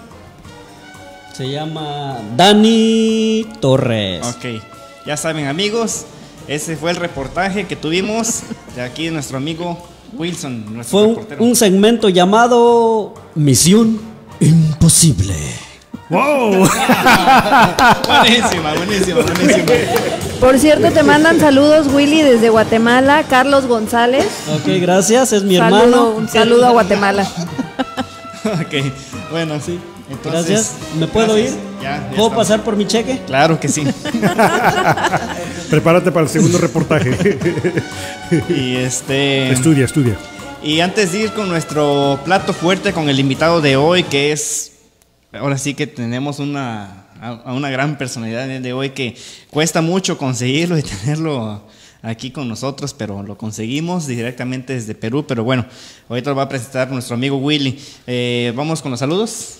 [1.35, 4.23] Se llama Dani Torres.
[4.25, 4.61] Ok,
[5.05, 6.05] ya saben amigos,
[6.47, 8.41] ese fue el reportaje que tuvimos
[8.75, 9.77] de aquí de nuestro amigo
[10.13, 11.43] Wilson, nuestro Fue reportero.
[11.43, 13.99] un segmento llamado Misión
[14.39, 15.35] Imposible.
[16.09, 16.51] ¡Wow!
[18.07, 19.65] buenísima, buenísima, buenísima.
[20.39, 23.23] Por cierto, te mandan saludos, Willy, desde Guatemala.
[23.29, 24.25] Carlos González.
[24.53, 26.09] Ok, gracias, es mi Saludo- hermano.
[26.11, 27.23] Un saludo a Guatemala.
[28.45, 28.75] ok,
[29.31, 29.79] bueno, sí.
[30.09, 30.73] Entonces, Gracias.
[30.97, 31.51] ¿Me puedo gracias.
[31.55, 31.59] ir?
[31.83, 32.37] Ya, ya ¿Puedo estamos.
[32.47, 33.19] pasar por mi cheque?
[33.27, 33.83] Claro que sí.
[35.69, 37.37] Prepárate para el segundo reportaje.
[38.47, 39.51] y este.
[39.51, 40.17] estudia, estudia.
[40.63, 44.73] Y antes de ir con nuestro plato fuerte con el invitado de hoy, que es,
[45.31, 49.15] ahora sí que tenemos una, a- una gran personalidad de hoy que
[49.49, 51.63] cuesta mucho conseguirlo y tenerlo
[52.01, 55.25] aquí con nosotros, pero lo conseguimos directamente desde Perú.
[55.27, 55.65] Pero bueno,
[56.09, 57.79] ahorita lo va a presentar nuestro amigo Willy.
[58.07, 59.59] Eh, Vamos con los saludos.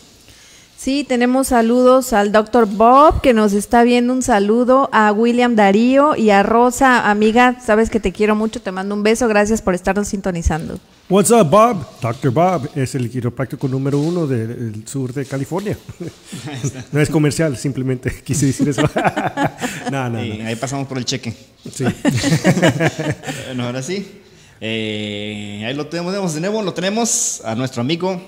[0.78, 4.13] Sí, tenemos saludos al doctor Bob, que nos está viendo.
[4.13, 7.60] Un saludo a William Darío y a Rosa, amiga.
[7.66, 9.28] Sabes que te quiero mucho, te mando un beso.
[9.28, 10.80] Gracias por estarnos sintonizando.
[11.10, 11.84] What's up, Bob?
[12.00, 12.30] Dr.
[12.30, 15.76] Bob es el quiropráctico número uno del sur de California.
[16.92, 18.84] no es comercial, simplemente quise decir eso.
[19.92, 20.46] no, no, Y no.
[20.46, 21.34] ahí pasamos por el cheque.
[21.72, 21.86] Sí.
[23.48, 24.22] bueno, ahora sí.
[24.62, 28.22] Eh, ahí lo tenemos de nuevo, lo tenemos a nuestro amigo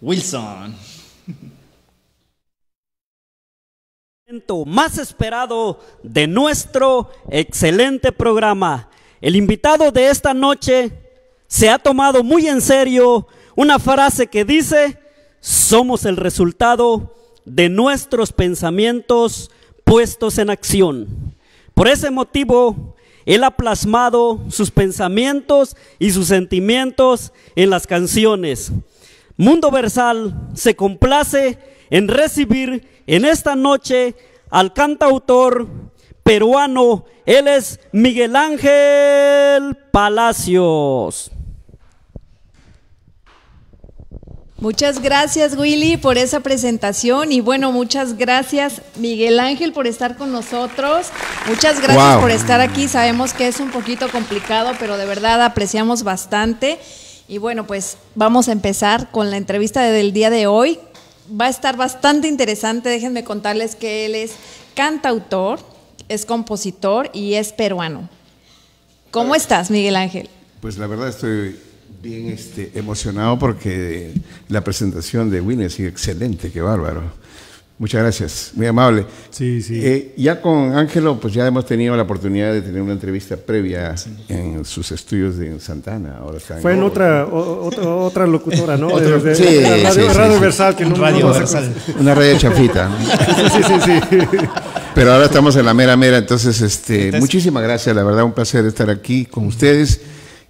[0.00, 0.74] Wilson.
[4.23, 4.23] momento
[4.66, 8.88] más esperado de nuestro excelente programa.
[9.20, 10.92] El invitado de esta noche
[11.46, 14.98] se ha tomado muy en serio una frase que dice,
[15.40, 19.50] somos el resultado de nuestros pensamientos
[19.84, 21.34] puestos en acción.
[21.74, 28.72] Por ese motivo, él ha plasmado sus pensamientos y sus sentimientos en las canciones.
[29.36, 31.58] Mundo Versal se complace
[31.90, 34.14] en recibir en esta noche
[34.50, 35.66] al cantautor
[36.22, 37.04] peruano.
[37.26, 41.30] Él es Miguel Ángel Palacios.
[44.58, 47.32] Muchas gracias, Willy, por esa presentación.
[47.32, 51.08] Y bueno, muchas gracias, Miguel Ángel, por estar con nosotros.
[51.46, 52.20] Muchas gracias Wow.
[52.22, 52.88] por estar aquí.
[52.88, 56.78] Sabemos que es un poquito complicado, pero de verdad apreciamos bastante.
[57.28, 60.78] Y bueno, pues vamos a empezar con la entrevista del día de hoy.
[61.28, 62.88] Va a estar bastante interesante.
[62.88, 64.32] Déjenme contarles que él es
[64.74, 65.60] cantautor,
[66.08, 68.08] es compositor y es peruano.
[69.10, 70.28] ¿Cómo estás, Miguel Ángel?
[70.60, 71.56] Pues la verdad estoy
[72.02, 74.12] bien este, emocionado porque
[74.48, 77.02] la presentación de Winnie ha sido excelente, qué bárbaro.
[77.76, 79.04] Muchas gracias, muy amable.
[79.30, 79.80] Sí, sí.
[79.82, 83.96] Eh, ya con Ángelo, pues ya hemos tenido la oportunidad de tener una entrevista previa
[84.28, 86.18] en sus estudios de Santana.
[86.20, 88.86] Ahora está en Fue en otra, o- otra, otra locutora, ¿no?
[88.94, 90.40] Otro- De- de- sí, Radio, sí, sí, Radio sí.
[90.40, 91.74] Versal, que no, Radio no Versal.
[91.98, 92.90] Una radio chafita.
[93.52, 94.00] sí, sí.
[94.08, 94.36] sí.
[94.94, 98.32] Pero ahora estamos en la mera mera, entonces, este, Entonces- muchísimas gracias, la verdad, un
[98.34, 100.00] placer estar aquí con ustedes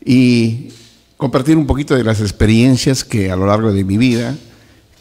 [0.05, 0.69] y
[1.17, 4.35] compartir un poquito de las experiencias que a lo largo de mi vida,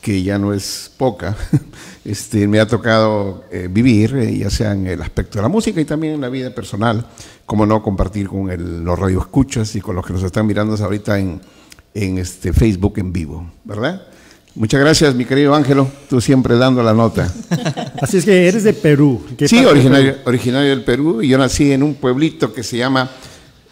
[0.02, 1.36] que ya no es poca,
[2.06, 5.80] este, me ha tocado eh, vivir, eh, ya sea en el aspecto de la música
[5.80, 7.06] y también en la vida personal,
[7.46, 11.18] como no compartir con el- los radioescuchas y con los que nos están mirando ahorita
[11.20, 11.40] en,
[11.94, 14.02] en este Facebook en vivo, ¿verdad?
[14.56, 17.32] Muchas gracias, mi querido Ángelo, tú siempre dando la nota.
[18.02, 19.24] Así es que eres de Perú.
[19.38, 20.18] ¿Qué Sí, de Perú?
[20.26, 23.10] originario del Perú y yo nací en un pueblito que se llama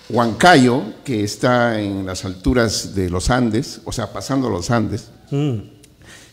[0.10, 5.10] Huancayo, que está en las alturas de los Andes, o sea, pasando los Andes.
[5.30, 5.58] Mm.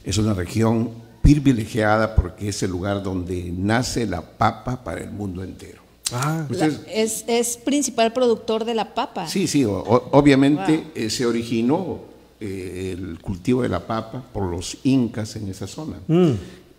[0.05, 0.91] Es una región
[1.35, 5.83] privilegiada porque es el lugar donde nace la papa para el mundo entero.
[6.13, 9.27] Ah, La- Ustedes- es, es principal productor de la papa.
[9.29, 10.85] Sí, sí, o- o- obviamente Wow.
[10.95, 12.09] eh, se originó
[12.41, 15.97] eh, el cultivo de la papa por los incas en esa zona.
[16.07, 16.31] Mm.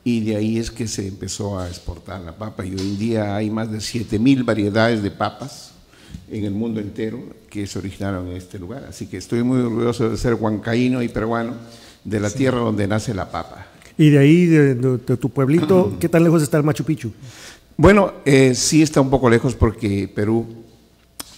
[0.05, 2.65] Y de ahí es que se empezó a exportar la papa.
[2.65, 5.71] Y hoy en día hay más de 7000 variedades de papas
[6.31, 8.85] en el mundo entero que se originaron en este lugar.
[8.89, 11.53] Así que estoy muy orgulloso de ser huancaíno y peruano
[12.05, 13.67] de la tierra donde nace la papa.
[13.99, 17.11] Y de ahí, de, de- de tu pueblito, ¿qué tan lejos está el Machu Picchu?
[17.75, 20.47] Bueno, eh, sí está un poco lejos porque Perú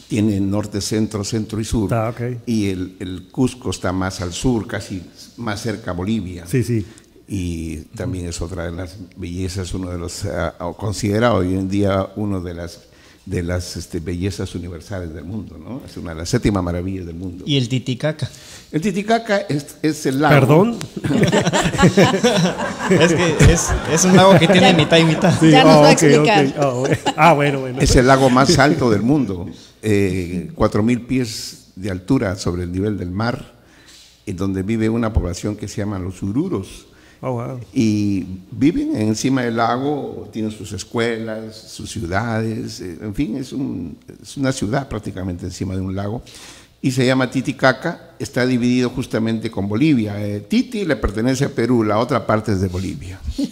[0.07, 1.91] tiene norte, centro, centro y sur.
[1.93, 2.13] Ah.
[2.45, 5.01] Y el, el Cusco está más al sur, casi
[5.37, 6.45] más cerca a Bolivia.
[6.45, 6.85] Sí, sí.
[7.27, 10.23] Y también es otra de las bellezas, uno de los,
[10.59, 12.81] o considerado hoy en día uno de las
[13.25, 15.81] de las este, bellezas universales del mundo, ¿no?
[15.85, 17.43] Es una de las séptimas maravillas del mundo.
[17.47, 18.29] Y el Titicaca.
[18.71, 20.39] El Titicaca es, es el lago.
[20.39, 20.77] ¿Perdón?
[22.89, 25.33] Es que es, es un lago que tiene mitad y mitad.
[25.39, 26.45] Sí, Ya nos va a ok, explicar.
[26.45, 26.55] ok.
[26.57, 26.97] Ah, bueno.
[27.15, 27.79] Ah, bueno, bueno.
[27.79, 29.47] Es el lago más alto del mundo,
[29.81, 33.53] eh, 4.000 pies de altura sobre el nivel del mar,
[34.25, 36.87] en donde vive una población que se llama los ururos.
[37.23, 37.59] Oh, wow.
[37.71, 43.95] Y viven encima del lago, tienen sus escuelas, sus ciudades, eh, en fin, es, un-
[44.21, 46.23] es una ciudad prácticamente encima de un lago.
[46.83, 50.15] Y se llama Titicaca, está dividido justamente con Bolivia.
[50.19, 53.19] Eh, Titi le pertenece a Perú, la otra parte es de Bolivia.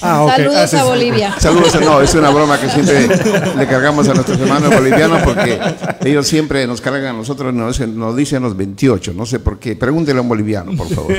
[0.00, 0.26] Ah.
[0.36, 0.84] Saludos Ah, a.
[0.84, 1.34] Bolivia.
[1.38, 3.06] Saludos, no, es una broma que siempre
[3.56, 5.58] le cargamos a nuestros hermanos bolivianos porque
[6.00, 9.58] ellos siempre nos cargan a nosotros, nos dicen, nos dicen los 28, no sé por
[9.58, 9.76] qué.
[9.76, 11.14] Pregúntele a un boliviano, por favor.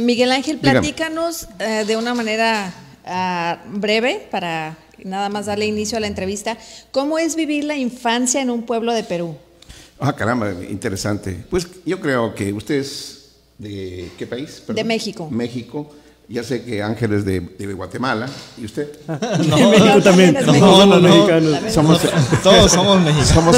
[0.00, 2.72] Miguel Ángel, platícanos eh, de una manera
[3.06, 6.56] ah, breve para nada más darle inicio a la entrevista.
[6.92, 9.36] ¿Cómo es vivir la infancia en un pueblo de Perú?
[9.98, 11.44] Ah, caramba, interesante.
[11.50, 14.62] Pues yo creo que ustedes, ¿de qué país?
[14.68, 15.28] De México.
[15.30, 15.90] México.
[16.32, 18.28] Ya sé que Ángel es de, de Guatemala.
[18.56, 18.88] ¿Y usted?
[19.08, 20.34] En México también.
[20.46, 21.08] No, Somos no, los no.
[21.08, 21.72] mexicanos.
[21.72, 22.00] Somos,
[22.44, 23.28] Todos somos mexicanos.
[23.28, 23.56] somos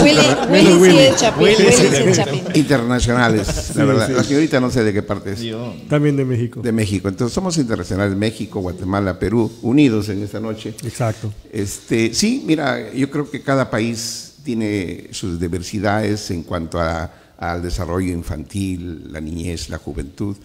[2.54, 4.06] internacionales, la Sí, verdad.
[4.06, 4.12] sí.
[4.14, 5.40] La señorita no sé de qué parte es.
[5.42, 6.60] Yo- También de México.
[6.62, 7.08] De México.
[7.08, 10.74] Entonces somos internacionales, México, Guatemala, Perú, unidos en esta noche.
[10.84, 11.32] Exacto.
[11.52, 17.60] Este, sí, mira, yo creo que cada país tiene sus diversidades en cuanto a- al
[17.62, 20.36] desarrollo infantil, la niñez, la juventud.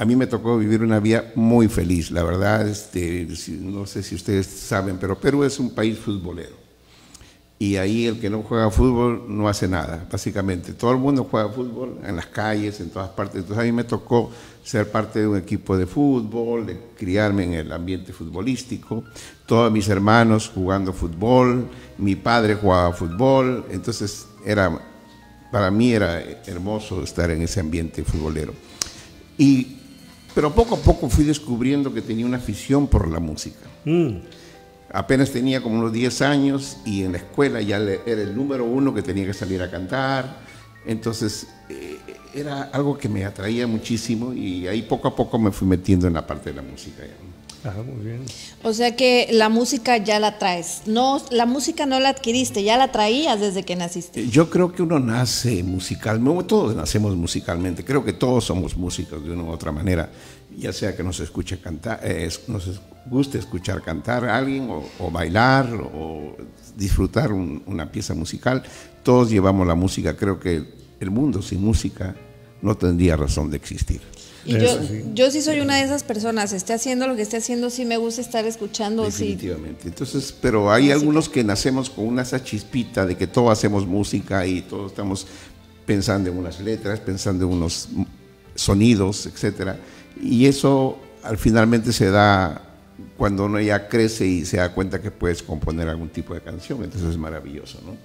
[0.00, 3.28] A mí me tocó vivir una vida muy feliz, la verdad, este,
[3.60, 6.56] no sé si ustedes saben, pero Perú es un país futbolero.
[7.58, 10.72] Y ahí el que no juega fútbol no hace nada, básicamente.
[10.72, 13.42] Todo el mundo juega fútbol en las calles, en todas partes.
[13.42, 14.30] Entonces a mí me tocó
[14.64, 19.04] ser parte de un equipo de fútbol, de criarme en el ambiente futbolístico.
[19.44, 23.66] Todos mis hermanos jugando fútbol, mi padre jugaba fútbol.
[23.70, 24.80] Entonces era,
[25.52, 28.54] para mí era hermoso estar en ese ambiente futbolero.
[29.36, 29.79] Y,
[30.34, 33.66] pero poco a poco fui descubriendo que tenía una afición por la música.
[33.84, 34.18] Mm.
[34.92, 38.92] Apenas tenía como unos 10 años y en la escuela ya era el número uno
[38.92, 40.40] que tenía que salir a cantar.
[40.84, 41.98] Entonces eh,
[42.34, 46.14] era algo que me atraía muchísimo y ahí poco a poco me fui metiendo en
[46.14, 47.02] la parte de la música.
[47.04, 47.39] ya.
[47.62, 48.20] Muy bien.
[48.62, 50.82] O sea que la música ya la traes.
[50.86, 54.28] No, la música no la adquiriste, ya la traías desde que naciste.
[54.28, 59.32] Yo creo que uno nace musicalmente, todos nacemos musicalmente, creo que todos somos músicos de
[59.32, 60.10] una u otra manera,
[60.56, 65.10] ya sea que nos escuche cantar, eh, nos guste escuchar cantar a alguien o, o
[65.10, 66.36] bailar o
[66.76, 68.62] disfrutar un- una pieza musical,
[69.02, 70.64] todos llevamos la música, creo que
[70.98, 72.14] el mundo sin música
[72.62, 74.00] no tendría razón de existir.
[74.44, 74.80] Y yo,
[75.14, 77.98] yo sí soy una de esas personas, esté haciendo lo que esté haciendo, sí me
[77.98, 79.34] gusta estar escuchando, sí.
[79.34, 79.88] Definitivamente.
[79.88, 84.46] Entonces, pero hay algunos que nacemos con una esa chispita de que todos hacemos música
[84.46, 85.26] y todos estamos
[85.84, 87.88] pensando en unas letras, pensando en unos
[88.54, 89.78] sonidos, etcétera.
[90.22, 92.62] Y eso al finalmente se da
[93.16, 96.82] cuando uno ya crece y se da cuenta que puedes componer algún tipo de canción,
[96.82, 97.96] entonces es maravilloso, ¿no?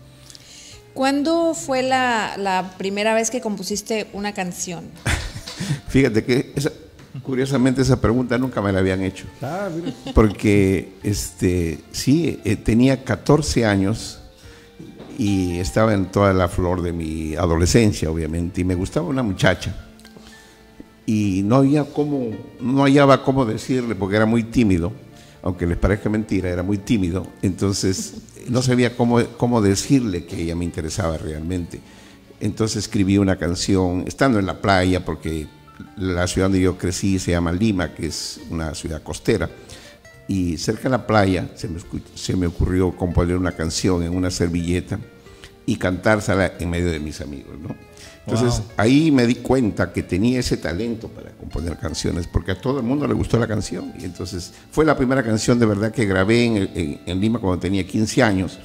[0.94, 4.86] ¿Cuándo fue la, la primera vez que compusiste una canción?
[5.88, 6.72] Fíjate que esa-
[7.24, 9.26] curiosamente esa pregunta nunca me la habían hecho.
[9.42, 9.94] Ah, mira.
[10.14, 14.20] Porque este, sí, eh, tenía 14 años
[15.18, 19.74] y estaba en toda la flor de mi adolescencia, obviamente, y me gustaba una muchacha.
[21.06, 24.92] Y no había cómo, no hallaba cómo decirle, porque era muy tímido,
[25.44, 27.28] aunque les parezca mentira, era muy tímido.
[27.44, 28.16] Entonces,
[28.50, 31.80] no sabía cómo, cómo decirle que ella me interesaba realmente.
[32.40, 35.48] Entonces escribí una canción, estando en la playa, porque
[35.98, 39.50] la ciudad donde yo crecí se llama Lima, que es una ciudad costera.
[40.28, 45.00] Y cerca de la playa se me, ocurrió componer una canción en una servilleta
[45.66, 47.76] y cantársela en medio de mis amigos, ¿no?
[48.28, 48.68] Entonces Wow.
[48.78, 52.86] ahí me di cuenta que tenía ese talento para componer canciones, porque a todo el
[52.86, 53.94] mundo le gustó la canción.
[54.00, 57.60] Y entonces fue la primera canción de verdad que grabé en, en- en Lima cuando
[57.60, 58.58] tenía 15 años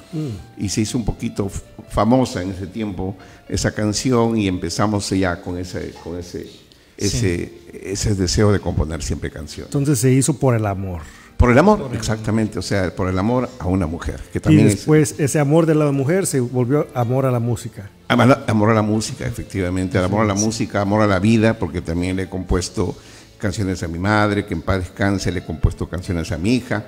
[0.57, 1.49] y se hizo un poquito
[1.89, 3.15] famosa en ese tiempo
[3.47, 6.47] esa canción y empezamos ya con ese, con ese,
[6.97, 9.67] ese, ese deseo de componer siempre canciones.
[9.67, 11.01] Entonces se hizo por el amor.
[11.41, 14.67] Por el amor, exactamente, o sea, por el amor a una mujer, que Y también
[14.67, 17.89] es después ese amor de la mujer se volvió amor a la música.
[18.07, 22.15] amor, a la música, efectivamente, amor a la música, amor a la vida, porque también
[22.15, 22.95] le he compuesto
[23.39, 26.83] canciones a mi madre, que en paz descanse, le he compuesto canciones a mi hija,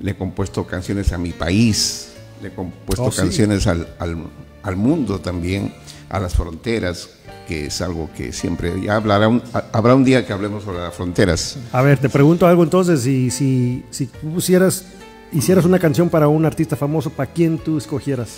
[0.00, 3.18] le he compuesto canciones a mi país, le he compuesto Oh, sí.
[3.20, 4.24] canciones al, al-
[4.62, 5.74] al mundo también,
[6.08, 7.10] a las fronteras,
[7.48, 10.94] que es algo que siempre, ya hablará un- habrá un día que hablemos sobre las
[10.94, 11.56] fronteras.
[11.72, 14.84] A ver, te pregunto algo entonces, si, si, si tú pusieras,
[15.32, 18.36] hicieras una canción para un artista famoso, ¿para quién tú escogieras?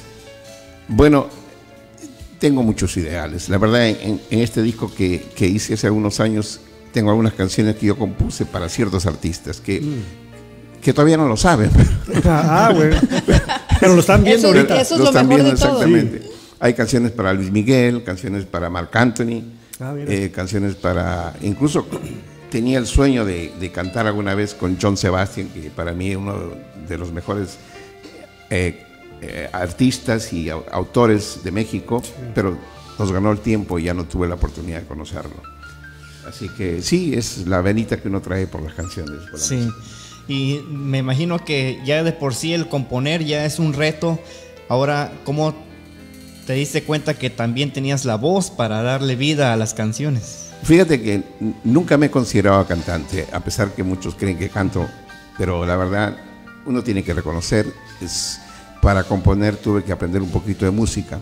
[0.89, 1.27] Bueno,
[2.39, 3.49] tengo muchos ideales.
[3.49, 6.61] La verdad, en, en- este disco que, que hice hace algunos años,
[6.93, 9.83] tengo algunas canciones que yo compuse para ciertos artistas que,
[10.81, 11.71] que todavía no lo saben.
[12.25, 12.97] ah, bueno.
[13.81, 14.81] Pero lo están viendo Eso- ahorita.
[14.81, 15.53] eso es lo mejor de todo.
[15.53, 16.30] exactamente.
[16.61, 19.43] Hay canciones para Luis Miguel, canciones para Marc Anthony,
[19.83, 21.35] Ah, eh, canciones para...
[21.41, 21.87] Incluso
[22.51, 26.17] tenía el sueño de, de cantar alguna vez con John Sebastian, que para mí es
[26.19, 26.37] uno
[26.87, 27.57] de los mejores
[28.51, 28.85] eh,
[29.23, 32.03] eh, artistas y au- autores de México,
[32.35, 32.59] pero
[32.99, 35.37] nos ganó el tiempo y ya no tuve la oportunidad de conocerlo.
[36.29, 39.19] Así que sí, es la venita que uno trae por las canciones.
[39.31, 39.67] por la Sí.
[40.29, 44.21] Y me imagino que ya de por sí el componer ya es un reto.
[44.69, 45.55] Ahora, ¿cómo
[46.51, 50.49] te diste cuenta que también tenías la voz para darle vida a las canciones?
[50.65, 51.23] Fíjate que
[51.63, 54.85] nunca me he considerado cantante, a pesar que muchos creen que canto,
[55.39, 56.17] pero la verdad
[56.67, 58.41] uno tiene que reconocer, es,
[58.83, 61.21] para componer tuve que aprender un poquito de música,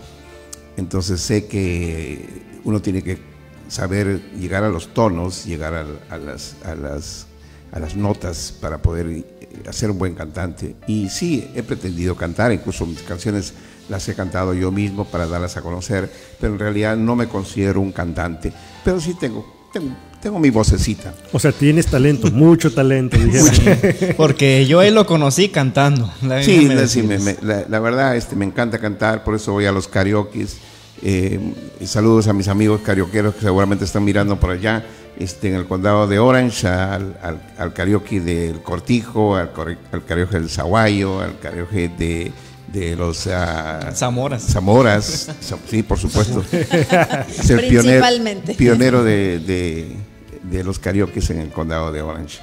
[0.77, 3.19] entonces sé que uno tiene que
[3.67, 7.27] saber llegar a los tonos, llegar al- a, las, a, las,
[7.71, 9.23] a las notas para poder eh,
[9.67, 10.75] hacer un buen cantante.
[10.87, 13.53] Y sí, he pretendido cantar, incluso mis canciones
[13.89, 17.81] las he cantado yo mismo para darlas a conocer, pero en realidad no me considero
[17.81, 18.53] un cantante,
[18.85, 21.13] pero sí tengo, tengo, tengo mi vocecita.
[21.31, 23.17] O sea, tienes talento, mucho talento.
[23.17, 24.13] dijera.
[24.15, 26.11] Porque yo él lo conocí cantando.
[26.21, 29.65] La- Sí, sí, me- me- la, la verdad este, me encanta cantar, por eso voy
[29.65, 30.57] a los karaokes.
[31.01, 31.39] Eh,
[31.85, 34.83] saludos a mis amigos carioqueros que seguramente están mirando por allá,
[35.17, 39.51] este, en el condado de Orange, al, al, al karaoke del Cortijo, al,
[39.93, 42.31] al karaoke del Zaguayo, al karaoke de,
[42.73, 44.43] de los ah, Zamoras.
[44.43, 46.43] Zamoras, Za- sí, por supuesto.
[46.51, 48.53] Es el pionero, Principalmente.
[48.55, 49.95] pionero de, de-
[50.43, 52.39] de los karaokes en el condado de Orange.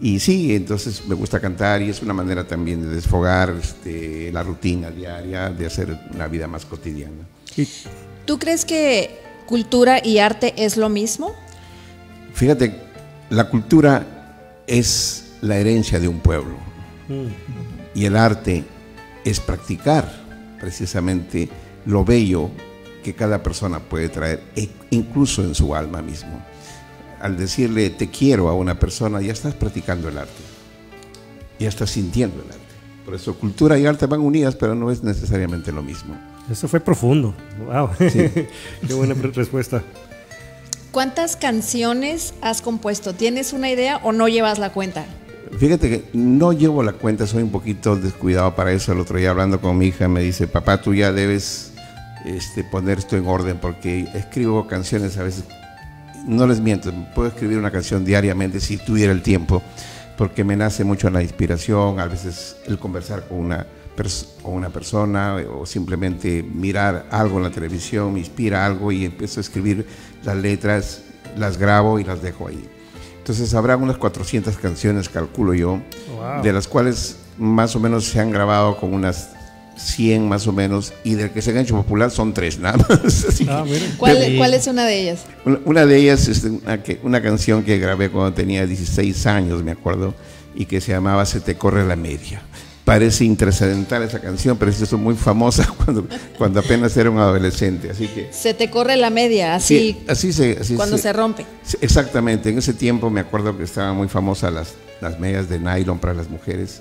[0.00, 4.42] Y sí, entonces me gusta cantar y es una manera también de desfogar este, la
[4.42, 7.22] rutina diaria, de hacer una vida más cotidiana.
[8.26, 11.32] ¿Tú crees que cultura y arte es lo mismo?
[12.34, 12.74] Fíjate,
[13.30, 14.04] la cultura
[14.66, 16.56] es la herencia de un pueblo
[17.94, 18.64] y el arte
[19.24, 20.10] es practicar
[20.60, 21.48] precisamente
[21.86, 22.50] lo bello
[23.02, 26.42] que cada persona puede traer, e- incluso en su alma mismo.
[27.20, 30.42] Al decirle te quiero a una persona, ya estás practicando el arte,
[31.58, 32.60] ya estás sintiendo el arte.
[33.04, 36.16] Por eso cultura y arte van unidas, pero no es necesariamente lo mismo.
[36.50, 37.34] Eso fue profundo.
[37.66, 37.90] Wow.
[38.10, 38.28] Sí.
[38.86, 39.82] Qué buena respuesta.
[40.90, 43.14] ¿Cuántas canciones has compuesto?
[43.14, 45.04] ¿Tienes una idea o no llevas la cuenta?
[45.58, 48.92] Fíjate que no llevo la cuenta, soy un poquito descuidado para eso.
[48.92, 51.72] El otro día hablando con mi hija me dice, papá, tú ya debes
[52.24, 55.44] este, poner esto en orden porque escribo canciones a veces,
[56.26, 59.62] no les miento, puedo escribir una canción diariamente si tuviera el tiempo,
[60.16, 63.66] porque me nace mucho la inspiración, a veces el conversar con una,
[64.42, 69.40] con una persona o simplemente mirar algo en la televisión me inspira algo y empiezo
[69.40, 69.86] a escribir
[70.24, 71.02] las letras,
[71.36, 72.73] las grabo y las dejo ahí.
[73.24, 75.80] Entonces habrá unas 400 canciones, calculo yo,
[76.14, 76.42] Wow.
[76.42, 79.30] de las cuales más o menos se han grabado con unas
[79.78, 83.24] 100 más o menos, y del que se han hecho popular son tres nada más.
[83.26, 85.20] Así Ah, que- ¿Cuál, de- cuál es una de ellas?
[85.46, 89.62] una, una de ellas es una, que- una canción que grabé cuando tenía 16 años,
[89.64, 90.14] me acuerdo,
[90.54, 92.42] y que se llamaba Se te corre la media.
[92.84, 96.06] Parece intrascendental esa canción, pero se hizo muy famosa cuando,
[96.36, 97.90] cuando apenas era un adolescente.
[97.90, 101.12] Así que Se te corre la media, así Sí, así se, así cuando se- se
[101.14, 101.46] rompe.
[101.80, 105.98] Exactamente, en ese tiempo me acuerdo que estaban muy famosas las, las medias de nylon
[105.98, 106.80] para las mujeres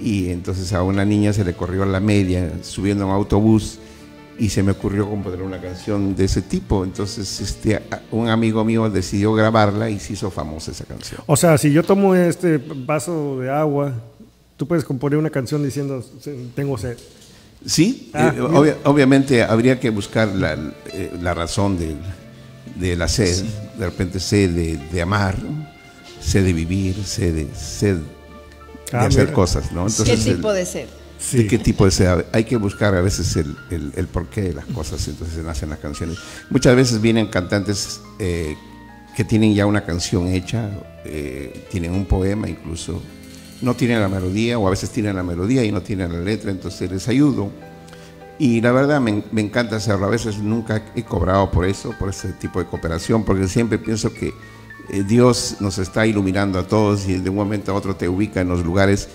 [0.00, 3.80] y entonces a una niña se le corrió la media subiendo a un autobús
[4.38, 8.88] y se me ocurrió componer una canción de ese tipo, entonces este, un amigo mío
[8.88, 11.20] decidió grabarla y se hizo famosa esa canción.
[11.26, 13.92] O sea, si yo tomo este vaso de agua,
[14.58, 16.04] tú puedes componer una canción diciendo,
[16.54, 16.98] tengo sed.
[17.64, 20.54] Sí, Ah, eh, obvia- obviamente habría que buscar la,
[20.92, 21.96] eh, la razón del-
[22.76, 23.44] de, la sed,
[23.78, 25.36] de repente sed de, de amar,
[26.20, 28.02] sed de vivir, sed de, sed de
[28.92, 29.32] Ah, hacer mira.
[29.34, 29.86] cosas, ¿no?
[30.04, 30.86] ¿Qué el- tipo de sed?
[31.32, 32.26] de qué tipo de sed.
[32.32, 35.70] Hay que buscar a veces el, el- el porqué de las cosas, entonces se nacen
[35.70, 36.16] las canciones.
[36.50, 38.56] Muchas veces vienen cantantes eh,
[39.16, 40.70] que tienen ya una canción hecha,
[41.04, 43.02] eh, tienen un poema incluso,
[43.62, 46.50] no tienen la melodía o a veces tienen la melodía y no tienen la letra,
[46.50, 47.50] entonces les ayudo.
[48.38, 50.06] Y la verdad me, me encanta hacerlo.
[50.06, 54.12] A veces nunca he cobrado por eso, por ese tipo de cooperación, porque siempre pienso
[54.14, 54.32] que
[54.90, 58.40] eh, Dios nos está iluminando a todos y de un momento a otro te ubica
[58.40, 59.08] en los lugares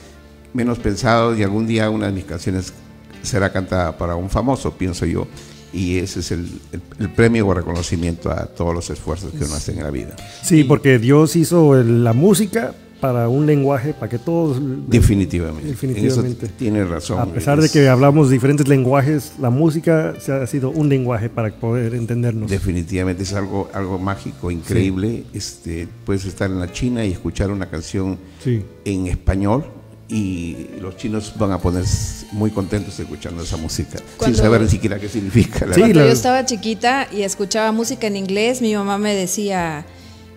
[0.54, 2.74] menos pensados y algún día una de mis canciones
[3.22, 5.26] será cantada para un famoso, pienso yo.
[5.72, 6.42] Y ese es el,
[6.74, 10.16] el- el premio o reconocimiento a todos los esfuerzos que uno hace en la vida.
[10.44, 14.62] Sí, porque Dios hizo el- la música para un lenguaje, para que todos...
[14.88, 15.68] Definitivamente.
[15.68, 16.48] Definitivamente.
[16.58, 17.20] Tiene razón.
[17.20, 21.30] A pesar de Es- que hablamos diferentes lenguajes, la música se ha sido un lenguaje
[21.30, 22.50] para poder entendernos.
[22.50, 25.26] Definitivamente es algo, algo mágico, increíble.
[25.34, 28.64] Este, puedes estar en la China y escuchar una canción Sí.
[28.86, 29.66] en español
[30.08, 34.70] y los chinos van a ponerse muy contentos escuchando esa música, Cuando- sin saber ni
[34.70, 35.66] siquiera qué significa.
[35.66, 35.82] la Sí.
[35.82, 39.86] Cuando yo estaba chiquita y escuchaba música en inglés, mi mamá me decía,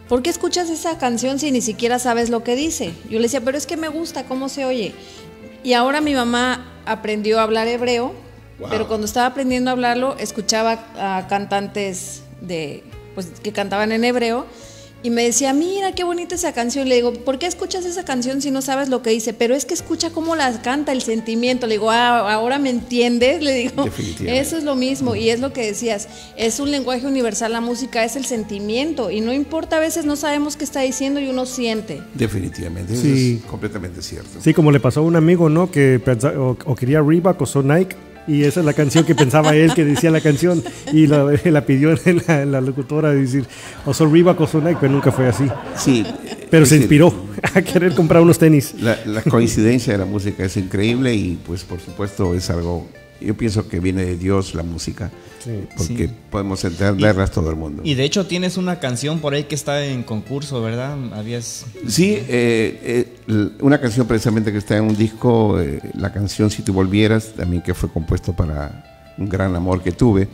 [0.08, 2.94] ¿por qué escuchas esa canción si ni siquiera sabes lo que dice?
[3.10, 4.94] Yo le decía, pero es que me gusta, ¿cómo se oye?
[5.62, 8.14] Y ahora mi mamá aprendió a hablar hebreo,
[8.70, 12.84] pero cuando estaba aprendiendo a hablarlo, escuchaba a cantantes de,
[13.14, 14.46] pues, que cantaban en hebreo.
[15.02, 16.88] Y me decía, mira qué bonita esa canción.
[16.88, 19.32] Le digo, ¿por qué escuchas esa canción si no sabes lo que dice?
[19.34, 21.66] Pero es que escucha cómo la canta, el sentimiento.
[21.68, 23.40] Le digo, ah, ahora me entiendes.
[23.40, 23.88] Le digo,
[24.26, 25.14] eso es lo mismo.
[25.14, 27.52] Y es lo que decías, es un lenguaje universal.
[27.52, 29.10] La música es el sentimiento.
[29.12, 32.02] Y no importa, a veces no sabemos qué está diciendo y uno siente.
[32.14, 33.40] Definitivamente, eso Sí.
[33.44, 34.40] es completamente cierto.
[34.42, 35.70] Sí, como le pasó a un amigo, ¿no?
[35.70, 37.94] Que pensa- o, o quería Reebok o so Nike.
[38.28, 40.62] Y esa es la canción que pensaba él que decía la canción.
[40.92, 41.94] Y la, la pidió
[42.26, 43.44] la, la locutora decir,
[43.84, 45.46] o so Reebok o so Nike, pero nunca fue así.
[45.76, 46.04] Sí.
[46.50, 47.12] Pero se inspiró
[47.54, 48.74] a querer comprar unos tenis.
[48.80, 52.86] La, la coincidencia de la música es increíble y pues por supuesto es algo,
[53.20, 55.10] yo pienso que viene de Dios la música,
[55.76, 56.12] porque Sí.
[56.30, 57.82] podemos entenderlas todo el mundo.
[57.84, 60.96] Y de hecho tienes una canción por ahí que está en concurso, ¿verdad?
[61.14, 61.66] Habías...
[61.86, 66.62] Sí, eh, eh, una canción precisamente que está en un disco, eh, la canción Si
[66.62, 70.28] tú volvieras, también que fue compuesto para un gran amor que tuve,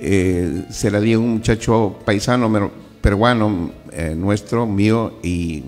[0.00, 2.70] eh, se la di a un muchacho paisano
[3.00, 5.62] peruano eh, nuestro, mío, y,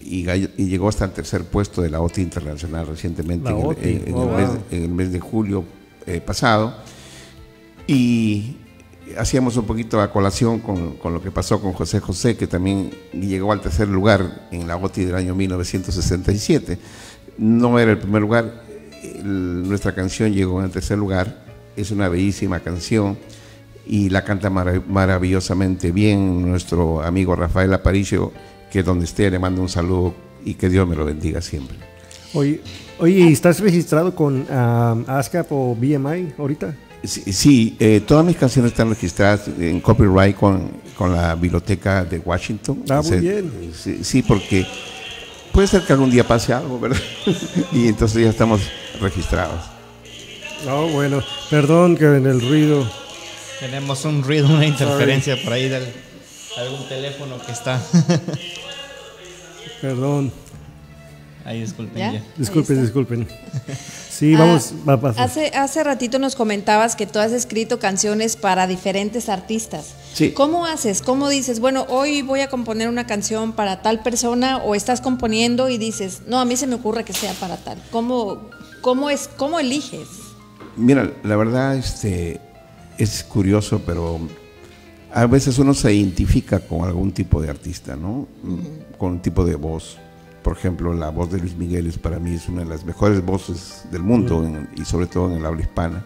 [0.00, 3.56] y y llegó hasta el tercer puesto de la OTI Internacional recientemente, el,
[3.88, 4.58] en- en oh, el mes, wow.
[4.70, 5.64] en el mes de julio
[6.06, 6.74] eh, pasado.
[7.86, 8.56] Y
[9.18, 12.90] hacíamos un poquito a colación con, con lo que pasó con José José, que también
[13.12, 16.78] llegó al tercer lugar en la OTI del año 1967.
[17.38, 18.64] No era el primer lugar,
[19.22, 21.44] nuestra canción llegó en el tercer lugar,
[21.76, 23.18] es una bellísima canción
[23.86, 28.32] y la canta marav- maravillosamente bien nuestro amigo Rafael Aparicio,
[28.72, 31.76] que donde esté le mando un saludo y que Dios me lo bendiga siempre.
[32.36, 32.60] Oye,
[32.98, 36.74] oye ¿estás registrado con um, ASCAP o BMI ahorita?
[37.02, 42.18] Sí, sí, eh, todas mis canciones están registradas en copyright con, con la biblioteca de
[42.18, 42.82] Washington.
[42.90, 43.50] Ah, muy bien.
[43.74, 44.66] Sí, sí, porque
[45.52, 47.00] puede ser que algún día pase algo, ¿verdad?
[47.72, 48.60] y entonces ya estamos
[49.00, 49.62] registrados.
[50.66, 52.86] No, bueno, perdón que en el ruido.
[53.60, 55.84] Tenemos un ruido, una interferencia por ahí del
[56.58, 57.80] algún teléfono que está.
[59.80, 60.32] Perdón.
[61.46, 62.12] Ahí disculpen ¿Ya?
[62.14, 62.22] ya.
[62.36, 63.28] Disculpen, disculpen.
[64.10, 65.24] Sí, vamos, Ah, va a pasar.
[65.24, 69.94] Hace, hace ratito nos comentabas que tú has escrito canciones para diferentes artistas.
[70.12, 70.32] Sí.
[70.32, 71.02] ¿Cómo haces?
[71.02, 75.68] ¿Cómo dices, bueno, hoy voy a componer una canción para tal persona o estás componiendo
[75.68, 77.80] y dices, no, a mí se me ocurre que sea para tal?
[77.92, 80.08] ¿Cómo, cómo, es, cómo eliges?
[80.76, 82.40] Mira, la verdad este,
[82.98, 84.18] es curioso, pero
[85.12, 88.26] a veces uno se identifica con algún tipo de artista, ¿no?
[88.98, 89.98] Con un tipo de voz.
[90.46, 93.20] Por ejemplo, la voz de Luis Miguel es para mí es una de las mejores
[93.20, 96.04] voces del mundo en- y sobre todo en el habla hispana.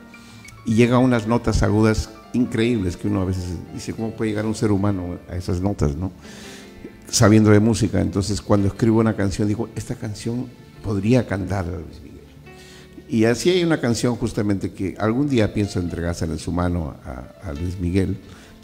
[0.64, 4.46] Y llega a unas notas agudas increíbles que uno a veces dice, ¿cómo puede llegar
[4.46, 6.10] un ser humano a esas notas, no?
[7.10, 8.00] Sabiendo de música.
[8.00, 10.46] Entonces, cuando escribo una canción, digo, esta canción
[10.82, 12.20] podría cantar a Luis Miguel.
[13.10, 17.46] Y así hay una canción justamente que algún día pienso entregársela en su mano a,
[17.46, 18.16] a Luis Miguel,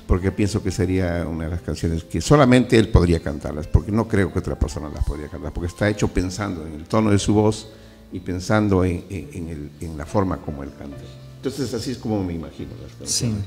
[0.07, 4.07] porque pienso que sería una de las canciones que solamente él podría cantarlas, porque no
[4.07, 7.19] creo que otra persona las podría cantar, porque está hecho pensando en el tono de
[7.19, 7.69] su voz
[8.13, 10.97] y pensando en, la forma como él canta.
[11.37, 13.27] Entonces así es como me imagino las Sí.
[13.27, 13.45] canciones.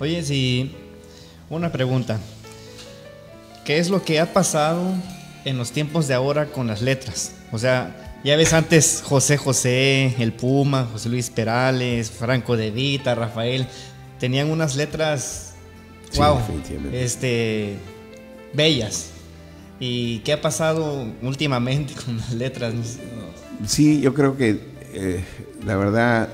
[0.00, 0.74] Oye, si
[1.50, 2.18] una pregunta.
[3.64, 4.82] ¿Qué es lo que ha pasado
[5.44, 7.32] en los tiempos de ahora con las letras?
[7.52, 13.14] O sea, ya ves antes José José, el Puma, José Luis Perales, Franco De Vita,
[13.14, 13.66] Rafael,
[14.18, 15.47] tenían unas letras,
[16.10, 17.04] Sí, wow, definitivamente.
[17.04, 17.76] este,
[18.54, 19.10] bellas.
[19.80, 22.74] ¿Y qué ha pasado últimamente con las letras?
[23.66, 24.60] Sí, yo creo que
[24.92, 25.22] eh,
[25.64, 26.28] la verdad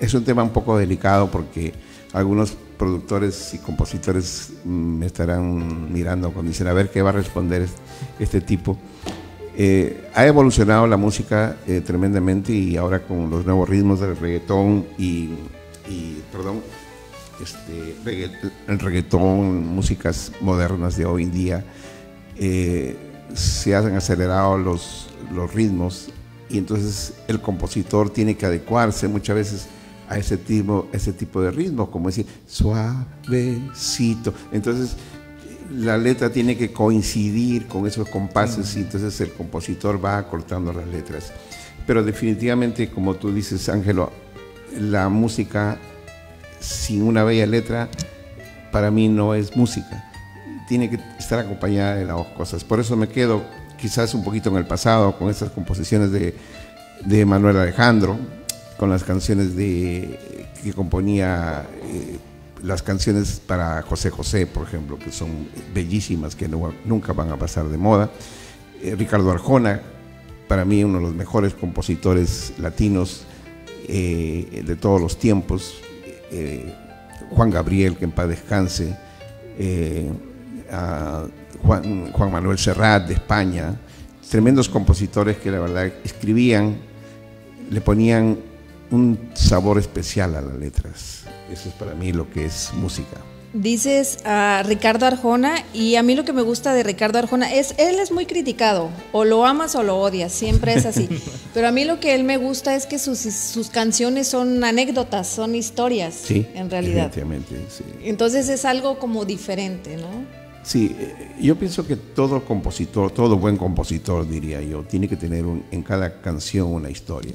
[0.00, 1.72] es un tema un poco delicado porque
[2.12, 7.12] algunos productores y compositores mm, me estarán mirando cuando dicen a ver qué va a
[7.12, 7.72] responder es-
[8.18, 8.78] este tipo.
[9.56, 14.86] Eh, ha evolucionado la música eh, tremendamente y ahora con los nuevos ritmos del reggaetón
[14.96, 15.28] y,
[15.88, 16.60] y, perdón,
[17.42, 17.96] este,
[18.66, 21.64] reggaetón, músicas modernas de hoy en día,
[22.36, 22.96] eh,
[23.34, 26.08] se han acelerado los, los ritmos
[26.48, 29.66] y entonces el compositor tiene que adecuarse muchas veces
[30.08, 34.34] a ese tipo, ese tipo de ritmo, como decir suavecito.
[34.50, 34.96] Entonces
[35.72, 40.86] la letra tiene que coincidir con esos compases y entonces el compositor va acortando las
[40.88, 41.32] letras.
[41.86, 44.10] Pero definitivamente, como tú dices, Ángelo,
[44.78, 45.78] la música
[46.60, 47.88] sin una bella letra
[48.70, 50.10] para mí no es música.
[50.68, 52.62] Tiene que estar acompañada de las dos cosas.
[52.62, 53.42] Por eso me quedo
[53.76, 56.36] quizás un poquito en el pasado con estas composiciones de,
[57.04, 58.18] de Manuel Alejandro,
[58.76, 60.18] con las canciones de,
[60.62, 62.18] que componía eh,
[62.62, 66.48] las canciones para José José, por ejemplo, que son bellísimas, que
[66.84, 68.10] nunca van a pasar de moda.
[68.82, 69.80] Eh, Ricardo Arjona,
[70.46, 73.24] para mí uno de los mejores compositores latinos
[73.88, 75.74] eh, de todos los tiempos.
[76.30, 76.74] Eh,
[77.30, 78.96] Juan Gabriel, que en paz descanse.
[79.58, 80.10] eh,
[81.62, 83.74] Juan, Juan Manuel Serrat de España.
[84.28, 86.76] Tremendos compositores que la verdad escribían,
[87.70, 88.38] le ponían
[88.90, 91.24] un sabor especial a las letras.
[91.50, 93.16] Eso es para mí lo que es música.
[93.52, 97.74] Dices a Ricardo Arjona y a mí lo que me gusta de Ricardo Arjona es,
[97.78, 101.08] él es muy criticado, o lo amas o lo odias, siempre es así.
[101.54, 105.26] Pero a mí lo que él me gusta es que sus, sus canciones son anécdotas,
[105.26, 107.10] son historias, Sí, en realidad.
[107.12, 107.82] sí.
[108.04, 110.06] Entonces es algo como diferente, ¿no?
[110.62, 115.44] Sí, eh, yo pienso que todo compositor, todo buen compositor, diría yo, tiene que tener
[115.44, 117.34] un- en cada canción una historia.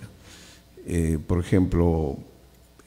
[0.87, 2.15] Eh, por ejemplo,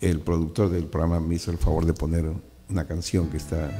[0.01, 2.24] el productor del programa me hizo el favor de poner
[2.71, 3.71] una canción que está,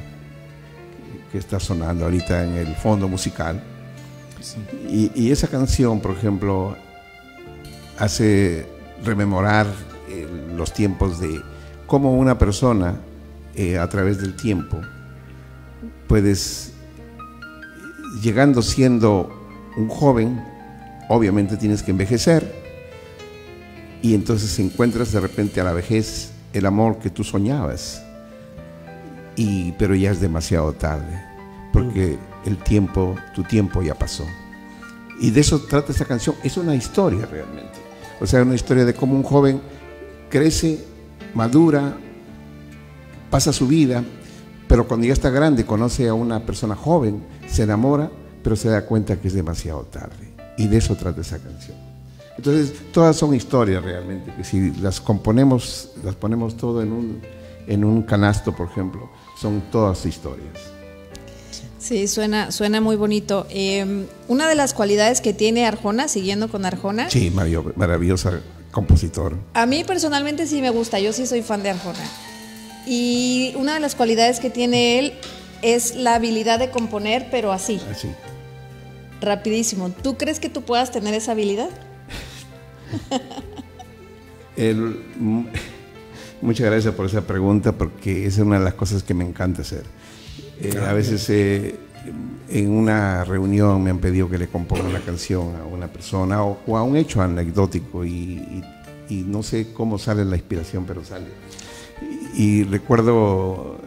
[1.31, 3.61] que está sonando ahorita en el fondo musical.
[4.87, 6.75] Y, y esa canción, por ejemplo,
[7.97, 8.65] hace
[9.03, 9.67] rememorar
[10.09, 11.41] eh, los tiempos de
[11.85, 12.95] cómo una persona,
[13.55, 14.79] eh, a través del tiempo,
[16.07, 16.73] puedes,
[18.23, 19.29] llegando siendo
[19.77, 20.41] un joven,
[21.09, 22.55] obviamente tienes que envejecer
[24.01, 28.03] y entonces encuentras de repente a la vejez el amor que tú soñabas,
[29.39, 31.17] y, pero ya es demasiado tarde,
[31.71, 34.25] porque el tiempo, tu tiempo ya pasó.
[35.21, 37.79] Y de eso trata esta canción, es una historia realmente,
[38.19, 39.61] o sea, una historia de cómo un joven
[40.29, 40.83] crece,
[41.33, 41.95] madura,
[43.29, 44.03] pasa su vida,
[44.67, 48.11] pero cuando ya está grande conoce a una persona joven, se enamora,
[48.43, 50.33] pero se da cuenta que es demasiado tarde.
[50.57, 51.77] Y de eso trata esa canción.
[52.35, 57.21] Entonces, todas son historias realmente, que si las componemos, las ponemos todo en un,
[57.67, 59.09] en un canasto, por ejemplo,
[59.39, 60.53] son todas historias.
[61.77, 63.47] Sí, suena, suena muy bonito.
[63.49, 69.37] Eh, una de las cualidades que tiene Arjona, siguiendo con Arjona, Sí, maravillosa, compositor.
[69.53, 71.99] a mí personalmente sí me gusta, yo sí soy fan de Arjona.
[72.85, 75.13] Y una de las cualidades que tiene él
[75.61, 78.09] es la habilidad de componer, pero así, Así.
[79.21, 79.89] rapidísimo.
[79.89, 81.69] ¿Tú crees que tú puedas tener esa habilidad?
[84.57, 85.45] El- mm,
[86.41, 89.61] muchas gracias por esa pregunta porque esa es una de las cosas que me encanta
[89.61, 89.83] hacer.
[90.61, 91.75] Eh, a veces eh,
[92.49, 96.59] en una reunión me han pedido que le componga una canción a una persona o,
[96.67, 98.63] o a un hecho anecdótico y, y-
[99.09, 101.25] y no sé cómo sale la inspiración, pero sale.
[102.35, 103.79] Y, y recuerdo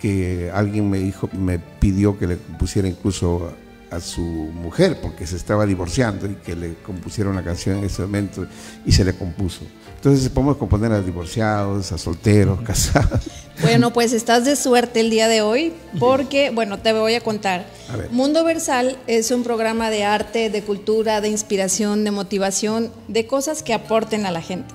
[0.00, 3.52] que alguien me dijo, me pidió que le compusiera incluso
[3.90, 8.02] a su mujer porque se estaba divorciando y que le compusiera una canción en ese
[8.02, 8.46] momento
[8.84, 9.64] y se le compuso.
[10.04, 13.20] Entonces podemos componer a divorciados, a solteros, casados.
[13.62, 17.64] Bueno, pues estás de suerte el día de hoy porque, bueno, te voy a contar.
[17.88, 18.12] A.
[18.12, 23.62] Mundo Versal es un programa de arte, de cultura, de inspiración, de motivación, de cosas
[23.62, 24.74] que aporten a la gente.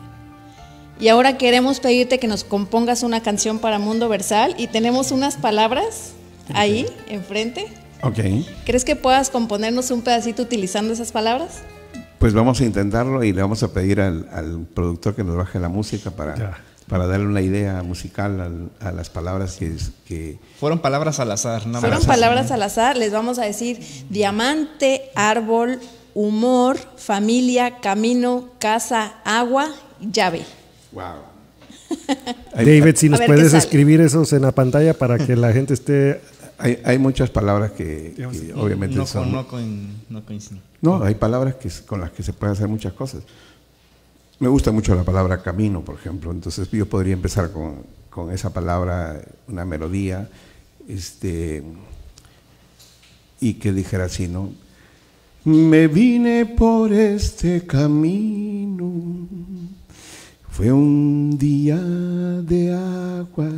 [0.97, 5.35] Y ahora queremos pedirte que nos compongas una canción para Mundo Versal y tenemos unas
[5.35, 6.13] palabras
[6.53, 7.67] ahí enfrente.
[8.01, 8.19] Ok.
[8.65, 11.59] ¿Crees que puedas componernos un pedacito utilizando esas palabras?
[12.19, 15.57] Pues vamos a intentarlo y le vamos a pedir al, al productor que nos baje
[15.59, 19.73] la música para, para darle una idea musical al- a las palabras que,
[20.05, 22.07] que Fueron palabras al azar, nada Fueron más.
[22.07, 25.79] palabras al azar, les vamos a decir diamante, árbol,
[26.13, 29.69] humor, familia, camino, casa, agua,
[30.01, 30.41] llave.
[30.91, 31.03] Wow.
[32.53, 36.21] David, si nos puedes escribir esos en la pantalla para que la gente esté...
[36.59, 39.31] Hay, hay muchas palabras que, que obviamente no, son...
[39.31, 40.61] no, coin- no coinciden.
[40.81, 43.23] No, hay palabras que, con las que se puede hacer muchas cosas.
[44.39, 46.31] Me gusta mucho la palabra camino, por ejemplo.
[46.31, 50.29] Entonces yo podría empezar con, con esa palabra, una melodía,
[50.87, 51.63] este,
[53.39, 54.51] y que dijera así, ¿no?
[55.45, 59.27] Me vine por este camino,
[60.49, 63.49] fue un día de agua,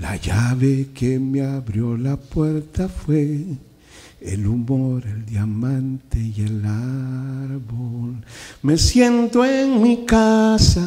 [0.00, 3.44] la llave que me abrió la puerta fue
[4.20, 8.24] el humor, el diamante y el árbol.
[8.62, 10.86] Me siento en mi casa,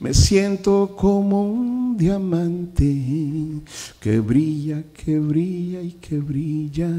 [0.00, 3.62] me siento como un diamante
[4.00, 6.90] que brilla, que brilla y que brilla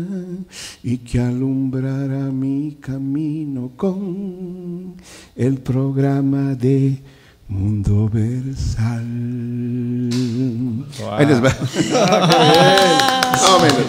[0.84, 4.96] y que alumbrará mi camino con
[5.36, 7.18] el programa de
[7.50, 9.04] Mundo Versal.
[11.12, 11.56] Ahí les va.
[13.62, 13.88] Menos.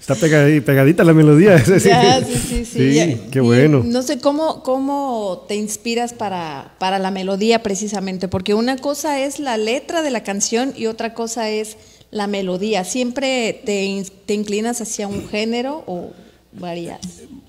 [0.00, 1.58] Está pegadi- pegadita la melodía.
[1.64, 1.88] sí, sí.
[2.26, 2.94] Sí, sí, sí.
[2.94, 3.30] Ya.
[3.30, 3.82] qué bueno.
[3.84, 9.38] No sé cómo, cómo te inspiras para, para la melodía precisamente, porque una cosa es
[9.40, 11.76] la letra de la canción y otra cosa es
[12.10, 12.84] la melodía.
[12.84, 16.10] ¿Siempre te, te inclinas hacia un género o
[16.52, 17.00] varías?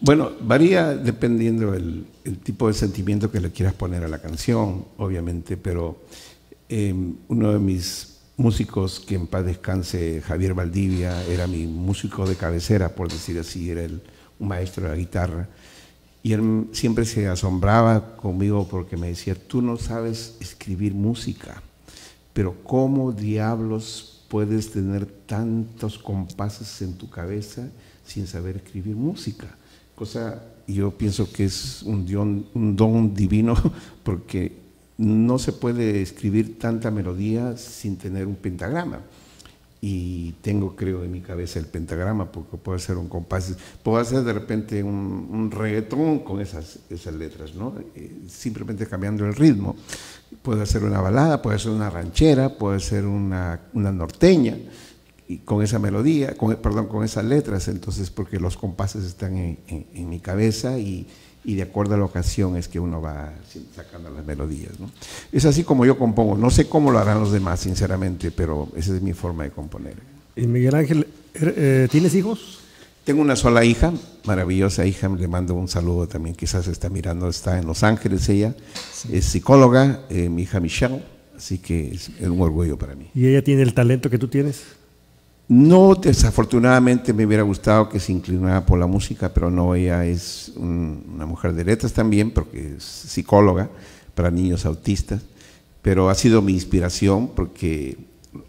[0.02, 4.86] Bueno, varía dependiendo el, el tipo de sentimiento que le quieras poner a la canción,
[4.98, 6.02] obviamente, pero
[6.68, 6.94] eh,
[7.30, 12.90] uno de mis músicos, que en paz descanse, Javier Valdivia, era mi músico de cabecera,
[12.90, 14.02] por decir así, era el,
[14.40, 15.48] un maestro de la guitarra.
[16.22, 21.64] Y él siempre se asombraba conmigo porque me decía, tú no sabes escribir música,
[22.34, 27.70] pero ¿cómo diablos puedes tener tantos compases en tu cabeza
[28.06, 29.48] sin saber escribir música?
[29.96, 33.56] Cosa, yo pienso que es un don, un don divino
[34.04, 39.02] porque no se puede escribir tanta melodía sin tener un pentagrama.
[39.80, 44.24] Y tengo, creo, en mi cabeza el pentagrama, porque puedo hacer un compás, puedo hacer
[44.24, 47.76] de repente un, un reggaetón con esas, esas letras, ¿no?
[47.96, 49.76] Eh, simplemente cambiando el ritmo.
[50.42, 54.58] Puedo hacer una balada, puedo hacer una ranchera, puedo hacer una, una norteña,
[55.28, 59.58] y con esa melodía, con, perdón, con esas letras, entonces, porque los compases están en,
[59.68, 61.06] en- en mi cabeza y,
[61.44, 63.34] y de acuerdo a la ocasión es que uno va
[63.76, 64.80] sacando las melodías.
[64.80, 64.90] ¿no?
[65.32, 66.38] Es así como yo compongo.
[66.38, 69.96] No sé cómo lo harán los demás, sinceramente, pero esa es mi forma de componer.
[70.36, 72.60] Y Miguel Ángel, er- eh, ¿tienes hijos?
[73.04, 73.94] Tengo una sola hija,
[74.26, 78.54] maravillosa hija, le mando un saludo también, quizás está mirando, está en Los Ángeles ella,
[79.10, 81.02] es psicóloga, eh, mi hija Michelle,
[81.38, 83.10] así que es un orgullo para mí.
[83.16, 84.64] ¿Y ella tiene el talento que tú tienes?
[85.50, 90.52] No, desafortunadamente me hubiera gustado que se inclinara por la música, pero no, ella es
[90.58, 93.70] un- una mujer de letras también, porque es psicóloga
[94.14, 95.22] para niños autistas,
[95.82, 97.98] pero ha sido mi inspiración porque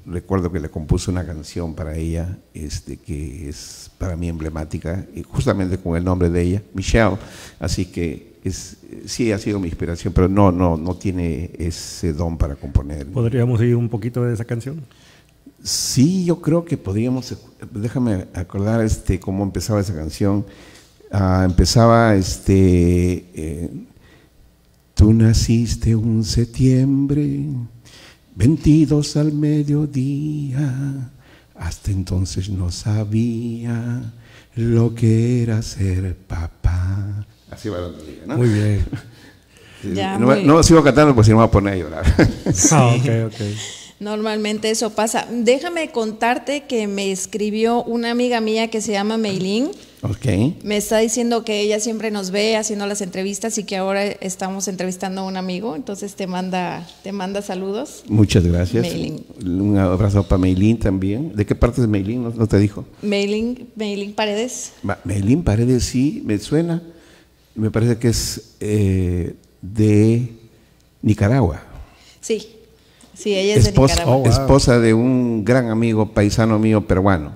[0.06, 5.22] recuerdo que le compuse una canción para ella, este, que es para mí emblemática, y
[5.22, 7.16] justamente con el nombre de ella, Michelle,
[7.60, 8.76] así que es,
[9.06, 13.06] sí ha sido mi inspiración, pero no, no, no tiene ese don para componer.
[13.06, 14.82] ¿Podríamos oír un poquito de esa canción?
[15.62, 17.34] Sí, yo creo que podríamos,
[17.72, 20.46] déjame acordar este cómo empezaba esa canción.
[21.10, 23.70] Ah, empezaba este, eh,
[24.94, 27.40] tú naciste un septiembre,
[28.36, 31.10] 22 al mediodía,
[31.56, 34.12] hasta entonces no sabía
[34.54, 37.26] lo que era ser papá.
[37.50, 38.36] Así va la melodía, ¿no?
[38.36, 38.86] Muy bien.
[39.80, 41.76] Sí, Ya, no, muy- no sigo cantando porque si no me voy a poner a
[41.76, 42.04] llorar.
[42.72, 43.40] Ah, ok, ok.
[44.00, 45.26] Normalmente eso pasa.
[45.30, 49.70] Déjame contarte que me escribió una amiga mía que se llama Meilín.
[50.02, 50.26] Ok.
[50.62, 54.68] Me está diciendo que ella siempre nos ve haciendo las entrevistas y que ahora estamos
[54.68, 58.04] entrevistando a un amigo, entonces te manda, te manda saludos.
[58.08, 58.82] Muchas gracias.
[58.82, 59.24] Meilín.
[59.44, 61.34] Un abrazo para Meilín también.
[61.34, 62.22] ¿De qué parte es Meilín?
[62.22, 62.84] ¿No, no te dijo?
[63.02, 64.74] Meilín, Meilín Paredes.
[65.02, 66.80] Meilín Paredes sí, me suena.
[67.56, 70.28] Me parece que es eh, de
[71.02, 71.64] Nicaragua.
[72.20, 72.57] Sí,
[73.18, 74.28] sí, ella es esposa, de Nicaragua.
[74.30, 77.32] esposa de un gran amigo paisano mío peruano.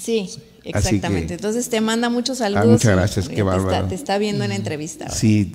[0.00, 0.28] Sí,
[0.62, 1.34] que- exactamente.
[1.34, 2.64] Entonces te manda muchos saludos.
[2.64, 3.86] Ah, muchas y gracias, qué te está- bárbaro.
[3.88, 5.08] Te está viendo en la entrevista.
[5.10, 5.52] Sí,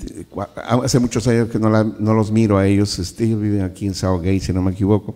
[0.65, 2.97] hace muchos años que no, la- no los miro a ellos.
[2.99, 5.15] Este, ellos viven aquí en Southgate, si no me equivoco.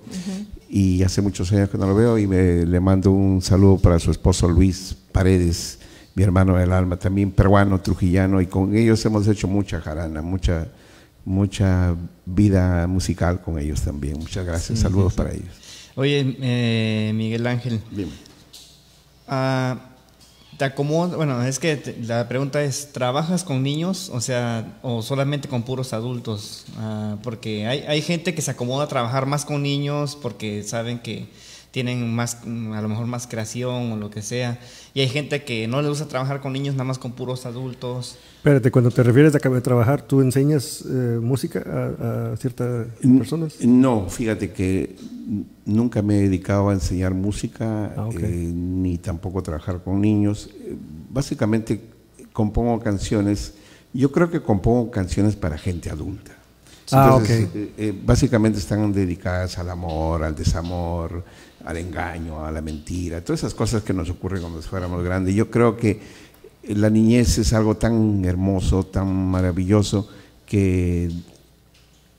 [0.70, 4.00] Y hace muchos años que no lo veo y me, le mando un saludo para
[4.00, 5.78] su esposo Luis Paredes,
[6.16, 8.42] mi hermano del alma, también peruano, trujillano.
[8.42, 10.68] Y con ellos hemos hecho mucha jarana, mucha,
[11.26, 11.96] mucha
[12.26, 14.18] vida musical con ellos también.
[14.20, 14.78] Muchas gracias.
[14.78, 15.18] Sí, Saludos sí.
[15.18, 15.48] para ellos.
[15.96, 17.80] Oye, eh, Miguel Ángel.
[19.28, 19.78] Ah,
[20.58, 24.10] te acomodas, bueno, es que te- la pregunta es, ¿trabajas con niños?
[24.14, 26.66] O sea, o solamente con puros adultos?
[26.78, 31.00] Ah, porque hay, hay gente que se acomoda a trabajar más con niños porque saben
[31.00, 31.28] que
[31.74, 34.60] tienen más, a lo mejor más creación o lo que sea.
[34.94, 38.16] Y hay gente que no le gusta trabajar con niños, nada más con puros adultos.
[38.38, 43.60] Espérate, cuando te refieres a trabajar, ¿tú enseñas eh, música a, a ciertas personas?
[43.62, 44.96] No, fíjate que
[45.66, 50.52] nunca me he dedicado a enseñar música, Ah, eh, ni tampoco a trabajar con niños.
[51.10, 51.82] Básicamente
[52.34, 53.56] compongo canciones,
[53.94, 56.34] yo creo que compongo canciones para gente adulta.
[56.92, 57.56] Ah, Entonces, ok.
[57.56, 61.24] eh, eh, básicamente están dedicadas al amor, al desamor,
[61.66, 65.34] al engaño, a la mentira, todas esas cosas que nos ocurren cuando fuéramos grandes.
[65.34, 66.00] Yo creo que
[66.64, 70.10] la niñez es algo tan hermoso, tan maravilloso,
[70.46, 71.10] que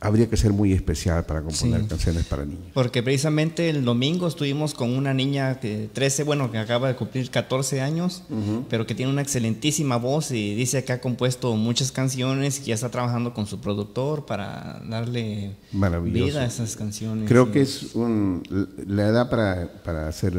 [0.04, 1.86] habría que ser muy especial para componer Sí.
[1.88, 2.62] canciones para niños.
[2.74, 7.30] Porque precisamente el domingo estuvimos con una niña de 13, bueno, que acaba de cumplir
[7.30, 8.22] 14 años,
[8.68, 12.74] pero que tiene una excelentísima voz y dice que ha compuesto muchas canciones y ya
[12.74, 15.56] está trabajando con su productor para darle
[16.02, 17.28] vida a esas canciones.
[17.28, 18.42] Creo que es un,
[18.86, 20.34] la edad para, para hacer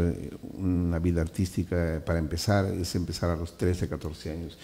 [0.53, 4.57] una vida artística, para empezar, es empezar a los 13, 14 años.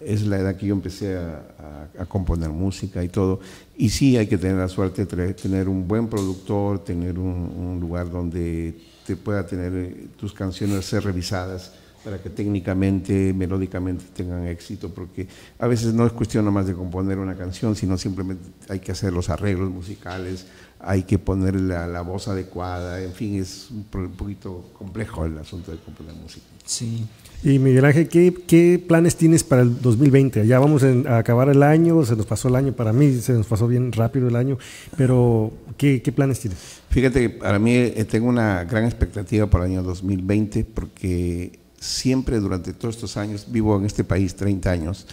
[0.00, 3.40] Es la edad que yo empecé a, a- componer música y todo.
[3.76, 8.10] Y sí hay que tener la suerte de tener un buen productor, tener un, lugar
[8.10, 8.74] donde
[9.06, 11.72] te pueda tener eh, tus canciones ser revisadas
[12.04, 15.26] para que técnicamente, melódicamente tengan éxito, porque
[15.58, 19.12] a veces no es cuestión nomás de componer una canción, sino simplemente hay que hacer
[19.12, 20.46] los arreglos musicales,
[20.78, 25.78] hay que poner la, voz adecuada, en fin, es un poquito complejo el asunto de
[25.78, 26.44] componer música.
[26.64, 27.06] Sí.
[27.44, 30.46] Y Miguel Ángel, ¿qué, qué planes tienes para el 2020?
[30.46, 33.46] Ya vamos a acabar el año, se nos pasó el año, para mí se nos
[33.46, 34.56] pasó bien rápido el año,
[34.96, 36.58] pero ¿qué, qué planes tienes?
[36.88, 42.40] Fíjate que para mí eh, tengo una gran expectativa para el año 2020 porque siempre
[42.40, 45.06] durante todos estos años, vivo en este país 30 años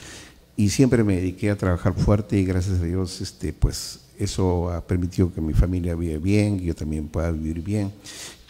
[0.56, 4.80] y siempre me dediqué a trabajar fuerte y gracias a Dios este, pues eso ha
[4.88, 7.92] permitido que mi familia viva bien, que yo también pueda vivir bien.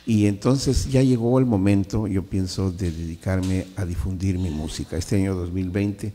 [0.06, 4.97] Y entonces ya llegó el momento, yo pienso, de dedicarme a difundir mi música.
[4.97, 6.12] Este año 2020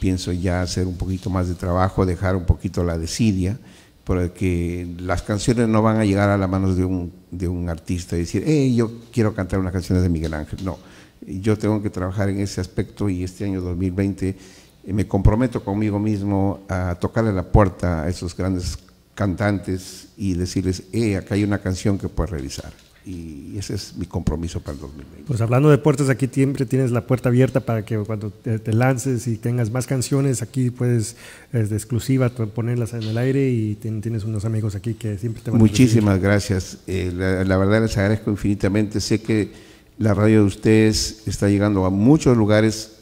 [0.00, 3.58] pienso ya hacer un poquito más de trabajo, dejar un poquito la desidia,
[4.04, 8.16] porque las canciones no van a llegar a las manos de un, de un artista
[8.16, 10.64] y decir, hey, yo quiero cantar unas canciones de Miguel Ángel.
[10.64, 10.78] No,
[11.26, 15.98] yo tengo que trabajar en ese aspecto y este año 2020 eh, me comprometo conmigo
[15.98, 18.78] mismo a tocarle la puerta a esos grandes
[19.14, 22.72] cantantes y decirles, hey, acá hay una canción que puedes revisar.
[23.10, 25.24] Y ese es mi compromiso para el 2020.
[25.26, 28.72] Pues hablando de puertas, aquí siempre tienes la puerta abierta para que cuando te, te
[28.74, 31.16] lances y tengas más canciones, aquí puedes,
[31.54, 35.42] es de exclusiva, ponerlas en el aire y ten- tienes unos amigos aquí que siempre
[35.42, 35.62] te van a.
[35.62, 36.78] Muchísimas gracias.
[36.86, 39.00] Eh, la, la verdad les agradezco infinitamente.
[39.00, 39.52] Sé que
[39.96, 42.92] la radio de ustedes está llegando a muchos lugares,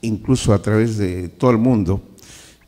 [0.00, 2.00] incluso a través de todo el mundo.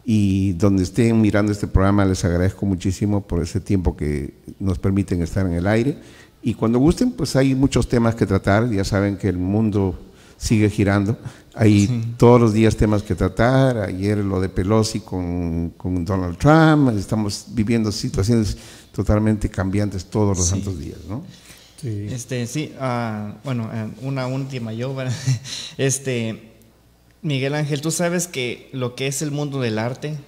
[0.05, 5.23] Y donde estén mirando este programa, les agradezco muchísimo por ese tiempo que nos permiten
[5.23, 5.99] estar en el aire.
[6.43, 8.71] Y cuando gusten, pues hay muchos temas que tratar.
[8.71, 9.99] Ya saben que el mundo
[10.37, 11.19] sigue girando.
[11.55, 12.15] Hay Sí.
[12.17, 13.79] todos los días temas que tratar.
[13.79, 16.97] Ayer lo de Pelosi con, con Donald Trump.
[16.97, 18.57] Estamos viviendo situaciones
[18.95, 20.51] totalmente cambiantes todos los Sí.
[20.51, 21.23] santos días, ¿no?
[21.83, 24.97] Este, sí, ah, bueno, eh, una última yo,
[25.79, 26.51] este,
[27.23, 30.19] Miguel Ángel, tú sabes que lo que es el mundo del arte,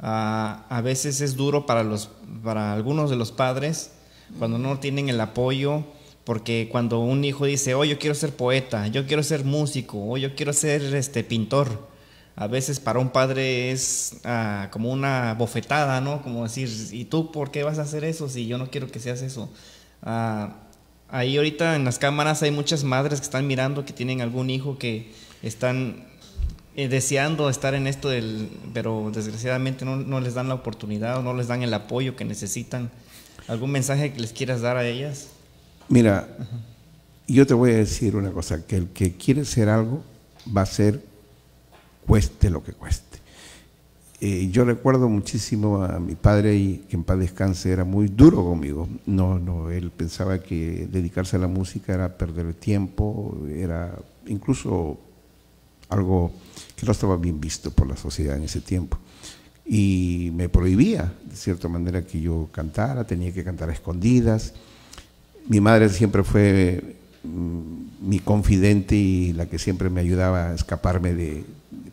[0.00, 2.10] ah, a veces es duro para los,
[2.42, 3.90] para algunos de los padres
[4.38, 5.84] cuando no tienen el apoyo,
[6.24, 10.16] porque cuando un hijo dice, oh, yo quiero ser poeta, yo quiero ser músico, o
[10.16, 11.88] yo quiero ser este pintor,
[12.34, 16.20] a veces para un padre es ah, como una bofetada, ¿no?
[16.22, 18.98] Como decir, ¿y tú por qué vas a hacer eso si yo no quiero que
[18.98, 19.48] seas eso?
[20.02, 20.56] Ah,
[21.08, 24.78] ahí ahorita en las cámaras hay muchas madres que están mirando que tienen algún hijo
[24.78, 25.12] que
[25.42, 26.04] están
[26.74, 31.32] eh, deseando estar en esto, del, pero desgraciadamente no les dan la oportunidad o no
[31.32, 32.90] les dan el apoyo que necesitan.
[33.48, 35.28] ¿Algún mensaje que les quieras dar a ellas?
[35.88, 36.28] Mira,
[37.28, 40.02] yo te voy a decir una cosa, que el que quiere ser algo
[40.56, 41.02] va a ser
[42.06, 43.18] cueste lo que cueste.
[44.20, 48.42] Eh, yo recuerdo muchísimo a mi padre y que en paz descanse era muy duro
[48.42, 48.88] conmigo.
[49.04, 54.98] No, no, él pensaba que dedicarse a la música era perder el tiempo, era incluso
[55.88, 56.32] algo
[56.74, 58.98] que no estaba bien visto por la sociedad en ese tiempo.
[59.66, 64.54] Y me prohibía, de cierta manera, que yo cantara, tenía que cantar a escondidas.
[65.48, 71.14] Mi madre siempre fue mm, mi confidente y la que siempre me ayudaba a escaparme
[71.14, 71.44] de,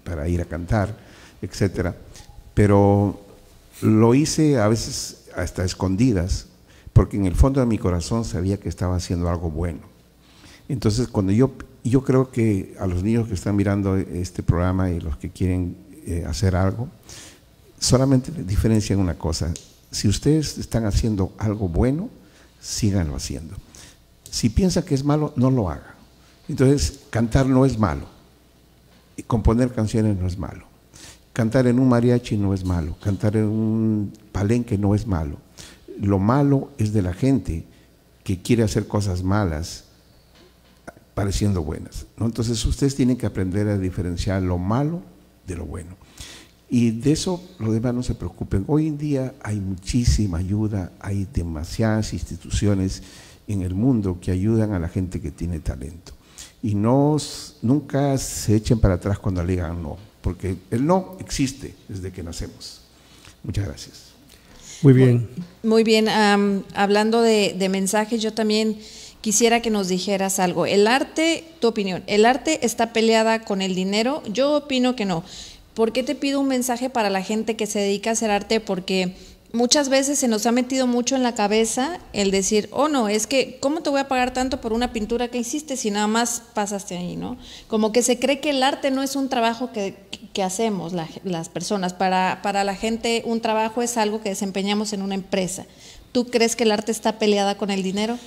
[0.04, 0.96] para ir a cantar,
[1.42, 1.96] etcétera.
[2.54, 3.20] Pero
[3.82, 6.48] lo hice a veces hasta escondidas,
[6.94, 9.80] porque en el fondo de mi corazón sabía que estaba haciendo algo bueno.
[10.70, 11.54] Entonces, cuando yo,
[11.84, 15.76] yo creo que a los niños que están mirando este programa y los que quieren
[16.06, 16.90] eh, hacer algo,
[17.84, 19.54] solamente diferencian una cosa.
[19.92, 22.10] Si ustedes están haciendo algo bueno,
[22.62, 23.56] síganlo haciendo.
[24.30, 25.96] Si piensa que es malo, no lo haga.
[26.48, 28.08] Entonces, cantar no es malo.
[29.18, 30.66] Y componer canciones no es malo.
[31.34, 32.96] Cantar en un mariachi no es malo.
[33.02, 35.38] Cantar en un palenque no es malo.
[36.00, 37.66] Lo malo es de la gente
[38.24, 39.84] que quiere hacer cosas malas
[41.14, 42.06] pareciendo buenas.
[42.18, 45.02] Entonces ustedes tienen que aprender a diferenciar lo malo
[45.46, 45.98] de lo bueno.
[46.74, 48.64] Y de eso los demás no se preocupen.
[48.66, 53.04] Hoy en día hay muchísima ayuda, hay demasiadas instituciones
[53.48, 56.14] en el mundo que ayudan a la gente que tiene talento
[56.64, 57.16] y no,
[57.62, 62.24] nunca se echen para atrás cuando le digan no, porque el no existe desde que
[62.24, 62.82] nacemos.
[63.44, 64.06] Muchas gracias.
[64.82, 65.30] Muy bien.
[65.62, 66.08] Muy bien,
[66.74, 68.80] hablando de, de mensajes, yo también
[69.22, 70.66] quisiera que nos dijeras algo.
[70.66, 74.24] El arte, tu opinión, ¿el arte está peleada con el dinero?
[74.26, 75.24] Yo opino que no.
[75.74, 78.60] ¿Por qué te pido un mensaje para la gente que se dedica a hacer arte?
[78.60, 79.16] Porque
[79.54, 83.28] muchas veces se nos ha metido mucho en la cabeza el decir, oh no, es
[83.28, 86.44] que, ¿cómo te voy a pagar tanto por una pintura que hiciste si nada más
[86.54, 87.38] pasaste ahí, ¿no?
[87.68, 89.96] Como que se cree que el arte no es un trabajo que,
[90.34, 90.94] que hacemos
[91.24, 91.94] las personas.
[91.94, 95.66] Para, para la gente un trabajo es algo que desempeñamos en una empresa.
[96.12, 98.20] ¿Tú crees que el arte está peleada con el dinero?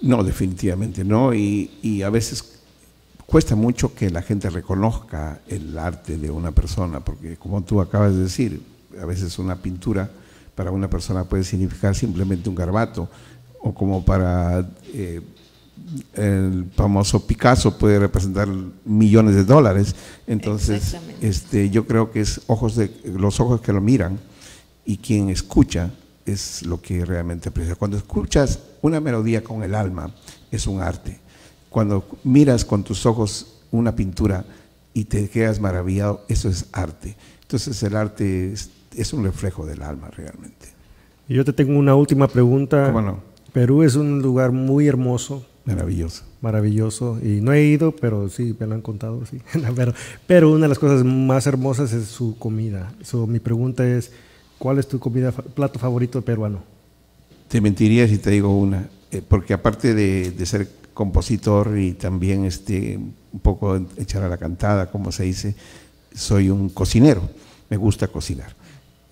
[0.00, 1.34] No, definitivamente no.
[1.34, 2.44] Y, y a veces
[3.32, 8.14] cuesta mucho que la gente reconozca el arte de una persona, porque como tú acabas
[8.14, 8.62] de decir,
[9.00, 10.10] a veces una pintura
[10.54, 13.08] para una persona puede significar simplemente un garbato,
[13.62, 15.22] o como para eh,
[16.12, 18.48] el famoso Picasso puede representar
[18.84, 19.96] millones de dólares.
[20.26, 24.20] Entonces, este, yo creo que es ojos de, los ojos que lo miran
[24.84, 25.90] y quien escucha
[26.26, 27.76] es lo que realmente aprecia.
[27.76, 30.14] Cuando escuchas una melodía con el alma,
[30.50, 31.21] es un arte.
[31.72, 34.44] Cuando miras con tus ojos una pintura
[34.94, 37.16] y te quedas maravillado, eso es arte.
[37.42, 40.68] Entonces el arte es es un reflejo del alma realmente.
[41.28, 42.86] Yo te tengo una última pregunta.
[42.86, 43.20] ¿Cómo no?
[43.52, 45.46] Perú es un lugar muy hermoso.
[45.64, 46.24] Maravilloso.
[46.40, 47.18] Maravilloso.
[47.22, 49.40] Y no he ido, pero sí, me lo han contado, sí.
[49.76, 49.94] pero,
[50.26, 52.92] pero, una de las cosas más hermosas es su comida.
[53.28, 54.10] mi pregunta es,
[54.58, 56.62] ¿cuál es tu comida, plato favorito peruano?
[57.48, 62.44] Te mentiría si te digo una, eh, porque aparte de, de, ser compositor y también
[62.44, 65.54] este, un poco echar a la cantada, como se dice,
[66.14, 67.30] soy un cocinero,
[67.70, 68.54] me gusta cocinar.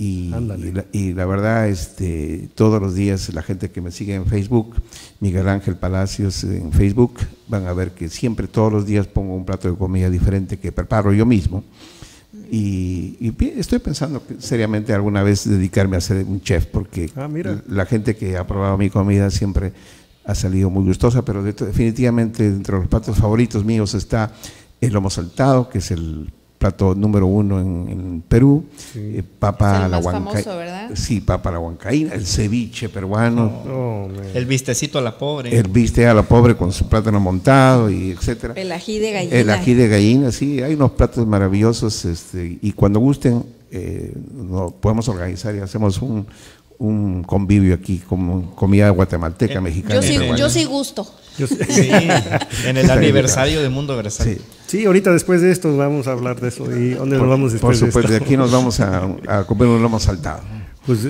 [0.01, 4.76] Y, la, verdad, este, todos los días la gente que me sigue en Facebook,
[5.20, 9.44] Miguel Ángel Palacios en Facebook, van a ver que siempre, todos los días pongo un
[9.44, 11.64] plato de comida diferente que preparo yo mismo.
[12.53, 17.28] Y, estoy pensando seriamente alguna vez dedicarme a ser un chef, porque ah,
[17.68, 19.72] la gente que ha probado mi comida siempre
[20.24, 24.32] ha salido muy gustosa, pero definitivamente entre los platos favoritos míos está
[24.80, 30.95] el lomo saltado, que es el plato número uno en, Perú, eh, papa la huancaína.
[30.95, 33.47] Sí, papa la huancaína, el ceviche peruano.
[33.67, 35.57] Oh, el vistecito a la pobre.
[35.57, 38.53] El viste a la pobre con su plátano montado y etcétera.
[38.57, 39.37] El ají de gallina.
[39.37, 44.13] El ají de gallina, sí, hay unos platos maravillosos este, y cuando gusten eh,
[44.83, 46.27] podemos organizar y hacemos un,
[46.77, 49.95] un convivio aquí, como comida guatemalteca, eh, mexicana.
[49.95, 51.07] Yo sí, yo sí gusto.
[51.47, 51.91] Sí,
[52.66, 54.41] en el aniversario de Mundo Versátil.
[54.66, 54.84] Sí.
[54.84, 56.64] ahorita después de esto vamos a hablar de eso.
[56.74, 59.99] ¿Y dónde nos vamos después Por supuesto, de, aquí nos vamos a, comer un lomo
[60.01, 60.41] saltado.
[60.86, 61.07] Pues,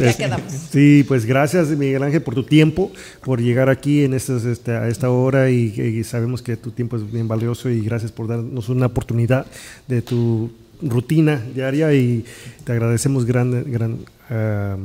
[0.73, 2.91] sí, pues gracias Miguel Ángel por tu tiempo,
[3.25, 7.11] por llegar aquí en este, a esta hora y, y, sabemos que tu tiempo es
[7.11, 9.47] bien valioso y gracias por darnos una oportunidad
[9.87, 10.51] de tu
[10.83, 12.25] rutina diaria y
[12.65, 13.99] te agradecemos grande, gran,
[14.31, 14.77] ah,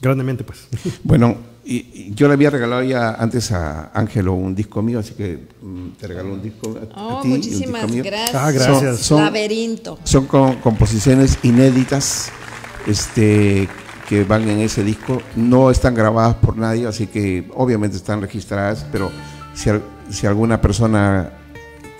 [0.00, 0.44] grandemente.
[0.44, 0.66] pues.
[1.02, 5.38] Bueno, y, yo le había regalado ya antes a Ángelo un disco mío, así que
[5.62, 7.28] mm, te regaló un disco a, a Oh, ti.
[7.28, 8.02] y un muchísimas disco mío.
[8.04, 8.34] gracias.
[8.34, 8.80] Ah, gracias.
[8.80, 9.98] Son- son- Laberinto.
[10.04, 12.30] Son co- composiciones inéditas
[12.86, 13.68] este,
[14.08, 15.20] que van en ese disco.
[15.36, 19.10] No están grabadas por nadie, así que obviamente están registradas, pero
[19.54, 21.30] si, al- si alguna persona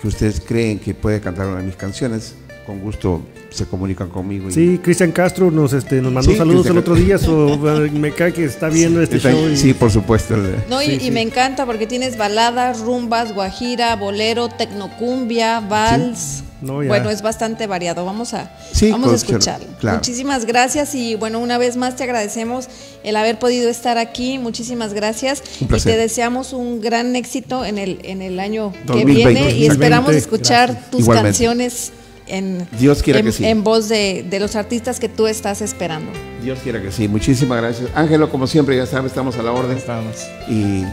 [0.01, 2.35] que ustedes creen que puede cantar una de mis canciones,
[2.65, 3.21] con gusto
[3.51, 4.49] se comunican conmigo.
[4.49, 7.57] y- Sí, Cristian Castro nos, este, nos mandó Sí, saludos el otro día, so,
[7.93, 9.49] me cae que está viendo este Está- show.
[9.49, 10.35] y- Sí, por supuesto.
[10.69, 11.11] No, y, Sí, y sí.
[11.11, 16.43] me encanta porque tienes baladas, rumbas, guajira, bolero, tecnocumbia, vals.
[16.61, 16.89] No, ya.
[16.89, 18.05] bueno, es bastante variado.
[18.05, 19.65] Vamos a, Sí, vamos a escucharlo.
[19.79, 19.97] claro.
[19.97, 22.67] Muchísimas gracias y bueno, una vez más te agradecemos
[23.03, 24.37] el haber podido estar aquí.
[24.37, 28.93] Muchísimas gracias Un y te deseamos un gran éxito en el en el año que
[28.93, 29.29] 2020.
[29.41, 30.17] viene y esperamos 2020.
[30.19, 30.91] escuchar Gracias.
[30.91, 31.29] tus Igualmente.
[31.29, 31.91] canciones
[32.27, 33.45] en Dios quiera en, que sí.
[33.45, 36.11] en voz de, de los artistas que tú estás esperando.
[36.43, 37.07] Dios quiera que sí.
[37.07, 37.89] Muchísimas gracias.
[37.95, 39.77] Ángelo, como siempre, ya sabes, estamos a la orden.
[39.77, 40.15] Estamos.
[40.47, 40.83] Y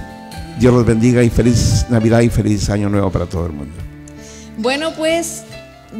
[0.58, 3.74] Dios los bendiga y feliz Navidad y feliz Año Nuevo para todo el mundo.
[4.56, 5.44] Bueno, pues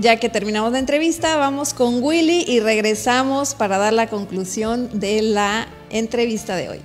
[0.01, 5.22] ya que terminamos la entrevista, vamos con Willy y regresamos para dar la conclusión de
[5.22, 6.81] la entrevista de hoy.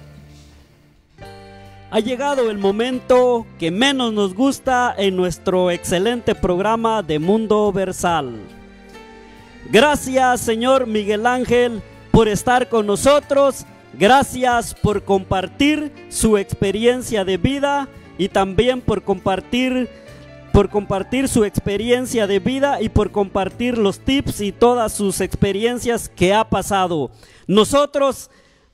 [1.94, 8.34] Ha llegado el momento que menos nos gusta en nuestro excelente programa de Mundo Versal.
[9.70, 13.68] Gracias, señor Miguel Ángel, por estar con nosotros.
[13.94, 17.88] Gracias por compartir su experiencia de vida
[18.18, 19.88] y también por compartir
[20.52, 26.10] por compartir su experiencia de vida y por compartir los tips y todas sus experiencias
[26.10, 27.12] que ha pasado.
[27.46, 28.32] Nosotros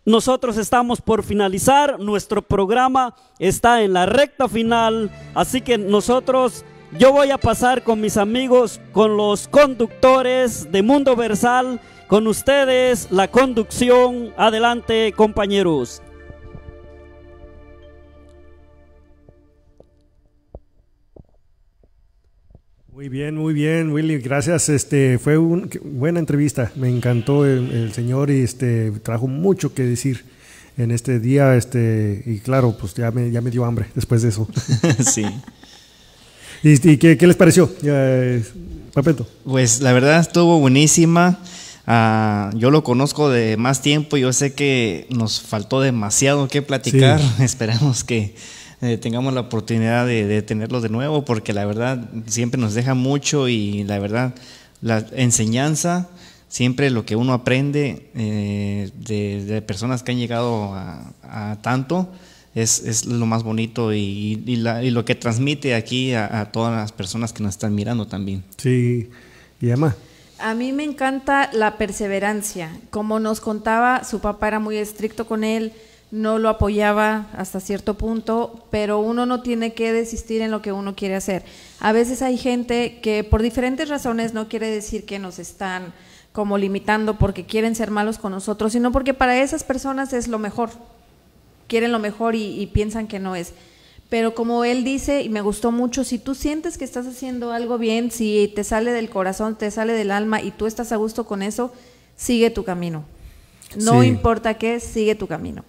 [0.10, 6.66] nosotros estamos por finalizar, nuestro programa está en la recta final, así que nosotros,
[6.98, 13.12] yo voy a pasar con mis amigos, con los conductores de Mundo Versal, con ustedes
[13.12, 14.34] la conducción.
[14.36, 16.02] Adelante compañeros.
[23.00, 24.18] Muy bien, muy bien, Willy.
[24.18, 24.68] Gracias.
[24.68, 26.70] Este fue una buena entrevista.
[26.76, 30.26] Me encantó el, el señor y este trajo mucho que decir
[30.78, 31.56] en este día.
[31.56, 34.50] Este y claro, pues ya me, ya me dio hambre después de eso.
[35.00, 35.24] sí.
[36.62, 37.74] ¿Y, y qué, qué les pareció,
[38.94, 39.26] Papeto?
[39.46, 41.40] Pues la verdad estuvo buenísima.
[41.88, 44.18] Ah, yo lo conozco de más tiempo.
[44.18, 47.22] Yo sé que nos faltó demasiado que platicar.
[47.22, 47.28] Sí.
[47.44, 48.36] Esperamos que
[48.82, 52.94] eh, tengamos la oportunidad de, de tenerlo de nuevo, porque la verdad siempre nos deja
[52.94, 54.34] mucho y la verdad
[54.82, 56.10] la enseñanza,
[56.48, 62.10] siempre lo que uno aprende eh, de, de personas que han llegado a, a tanto.
[62.56, 66.52] Es, es, lo más bonito y, y, la, y, lo que transmite aquí a, a,
[66.52, 68.44] todas las personas que nos están mirando también.
[68.58, 69.10] Sí,
[69.62, 69.96] y Emma.
[70.40, 72.76] A mí me encanta la perseverancia.
[72.90, 75.74] Como nos contaba, su papá era muy estricto con él,
[76.12, 80.72] no lo apoyaba hasta cierto punto, pero uno no tiene que desistir en lo que
[80.72, 81.44] uno quiere hacer.
[81.80, 85.94] A veces hay gente que por diferentes razones no quiere decir que nos están
[86.32, 90.40] como limitando porque quieren ser malos con nosotros, sino porque para esas personas es lo
[90.40, 90.72] mejor.
[91.68, 93.54] Quieren lo mejor y, y piensan que no es.
[94.10, 97.78] Pero como él dice, y me gustó mucho, si tú sientes que estás haciendo algo
[97.78, 101.26] bien, si te sale del corazón, te sale del alma y tú estás a gusto
[101.28, 101.72] con eso,
[102.16, 103.04] sigue tu camino.
[103.78, 104.08] No Sí.
[104.08, 105.64] importa qué, sigue tu camino.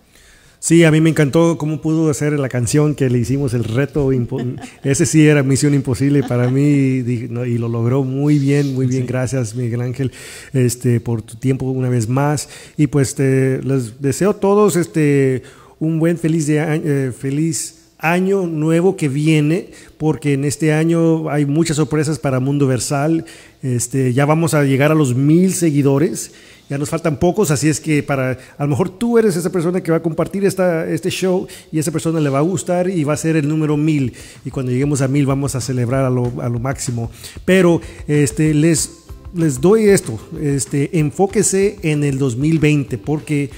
[0.63, 4.11] Sí, a mí me encantó cómo pudo hacer la canción que le hicimos, el reto.
[4.85, 9.07] Ese sí era misión imposible para mí y lo logró muy bien, muy bien.
[9.07, 10.13] Gracias, Miguel Ángel,
[10.53, 12.51] este, por tu tiempo una vez más.
[12.77, 15.43] Y pues te, les deseo a todos este,
[15.79, 21.31] un buen feliz, de, año- eh, feliz año nuevo que viene, porque en este año
[21.31, 23.25] hay muchas sorpresas para Mundo Versal.
[23.63, 26.33] Este, ya vamos a llegar a los mil seguidores.
[26.71, 29.83] Ya nos faltan pocos, así es que para a lo mejor tú eres esa persona
[29.83, 33.03] que va a compartir esta, este show y esa persona le va a gustar y
[33.03, 34.13] va a ser el número mil.
[34.45, 37.11] Y cuando lleguemos a mil vamos a celebrar a lo, a lo máximo.
[37.45, 38.89] Pero este, les,
[39.35, 43.51] les doy esto, este, enfóquese en el 2020, porque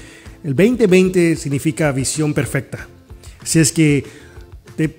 [0.43, 2.87] el 2020 significa visión perfecta.
[3.43, 4.05] Así es que
[4.75, 4.97] te,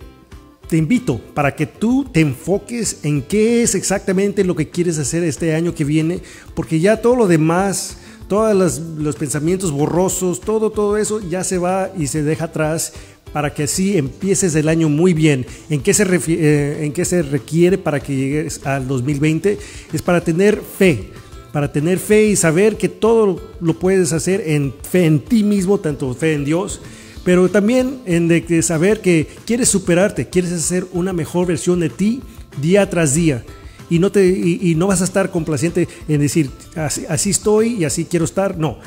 [0.69, 5.25] te invito para que tú te enfoques en qué es exactamente lo que quieres hacer
[5.25, 6.21] este año que viene,
[6.55, 7.99] porque ya todo lo demás,
[8.35, 12.93] todos los, pensamientos borrosos, todo, todo eso ya se va y se deja atrás
[13.33, 15.47] para que así empieces el año muy bien.
[15.71, 19.57] ¿En qué se, eh, en qué se requiere para que llegues al 2020?
[19.93, 21.11] Es para tener fe,
[21.53, 25.79] para tener fe y saber que todo lo puedes hacer en fe en ti mismo,
[25.79, 26.81] tanto fe en Dios,
[27.23, 32.21] pero también en de saber que quieres superarte, quieres hacer una mejor versión de ti
[32.61, 33.45] día tras día.
[33.91, 37.85] Y no, te, y, no vas a estar complaciente en decir, así, así estoy y
[37.85, 38.57] así quiero estar.
[38.59, 38.79] No,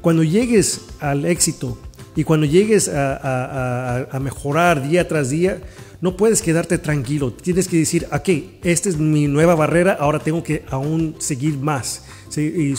[0.00, 1.78] cuando llegues al éxito
[2.14, 5.60] y cuando llegues a, a- mejorar día tras día,
[6.00, 7.32] no puedes quedarte tranquilo.
[7.32, 8.28] Tienes que decir, ok,
[8.64, 12.04] esta es mi nueva barrera, ahora tengo que aún seguir más.
[12.36, 12.74] Y,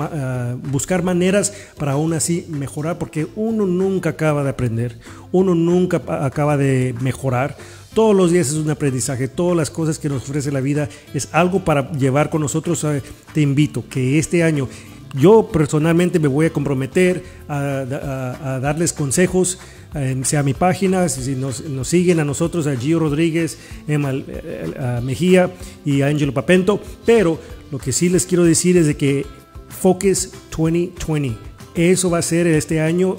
[0.00, 4.98] ah, buscar maneras para aún así mejorar, porque uno nunca acaba de aprender,
[5.32, 7.56] uno nunca acaba de mejorar.
[7.94, 11.28] Todos los días es un aprendizaje, todas las cosas que nos ofrece la vida es
[11.32, 12.82] algo para llevar con nosotros.
[12.84, 13.02] eh,
[13.34, 14.66] Te invito que este año
[15.14, 19.58] yo personalmente me voy a comprometer a, darles consejos,
[19.94, 25.02] en, sea mi página, si nos, siguen a nosotros, a Gio Rodríguez, Emma eh, a
[25.02, 25.50] Mejía
[25.84, 27.38] y a Angelo Papento, pero
[27.70, 29.26] lo que sí les quiero decir es de que
[29.68, 31.36] Focus 2020,
[31.74, 33.16] eso va a ser este año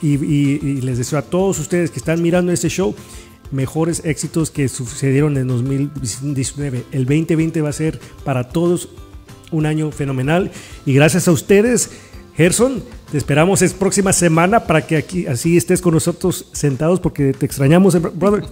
[0.00, 2.94] y- y les deseo a todos ustedes que están mirando este show
[3.52, 6.84] mejores éxitos que sucedieron en 2019.
[6.92, 8.88] El 2020 va a ser para todos
[9.52, 10.50] un año fenomenal
[10.86, 11.90] y gracias a ustedes,
[12.36, 12.82] Gerson,
[13.12, 17.46] te esperamos es próxima semana para que aquí así estés con nosotros sentados porque te
[17.46, 18.42] extrañamos, eh, brother.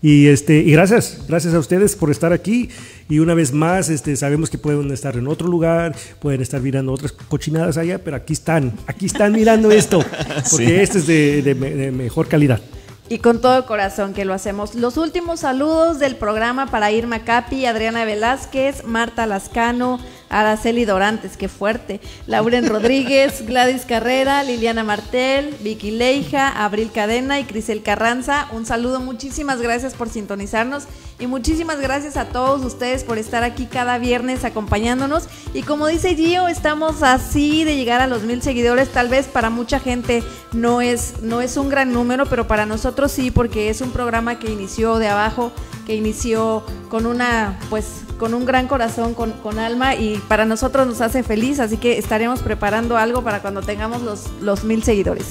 [0.00, 2.70] Y este y gracias, gracias a ustedes por estar aquí
[3.10, 6.92] y una vez más este sabemos que pueden estar en otro lugar, pueden estar mirando
[6.92, 9.98] otras cochinadas allá, pero aquí están, aquí están mirando esto
[10.50, 10.72] porque Sí.
[10.72, 12.60] este es de- de me- de mejor calidad.
[13.08, 14.74] Y con todo corazón que lo hacemos.
[14.74, 21.48] Los últimos saludos del programa para Irma Capi, Adriana Velázquez, Marta Lascano, Araceli Dorantes, qué
[21.48, 28.48] fuerte, Lauren Rodríguez, Gladys Carrera, Liliana Martel, Vicky Leija, Abril Cadena y Crisel Carranza.
[28.52, 30.84] Un saludo, muchísimas gracias por sintonizarnos
[31.18, 35.28] y muchísimas gracias a todos ustedes por estar aquí cada viernes acompañándonos.
[35.54, 38.90] Y como dice Gio, estamos así de llegar a los mil seguidores.
[38.90, 40.22] Tal vez para mucha gente
[40.52, 44.38] no es, no es un gran número, pero para nosotros sí, porque es un programa
[44.38, 45.52] que inició de abajo,
[45.86, 50.86] que inició con una, pues, con un gran corazón, con, con alma, y para nosotros
[50.86, 55.26] nos hace feliz, así que estaremos preparando algo para cuando tengamos los, los mil seguidores.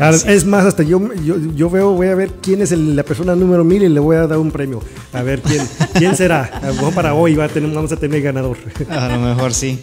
[0.00, 3.04] Ah, Es más, hasta yo, yo, yo veo, voy a ver quién es el- la
[3.04, 4.80] persona número mil y le voy a dar un premio.
[5.12, 5.64] A ver quién,
[5.94, 6.50] quién será.
[6.62, 8.56] A lo mejor para hoy va a tener, vamos a tener ganador.
[8.90, 9.78] A lo mejor sí.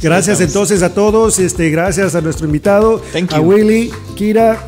[0.00, 3.42] Gracias Sí, entonces a todos, este, gracias a nuestro invitado, Thank a you.
[3.42, 4.58] Willy, Kira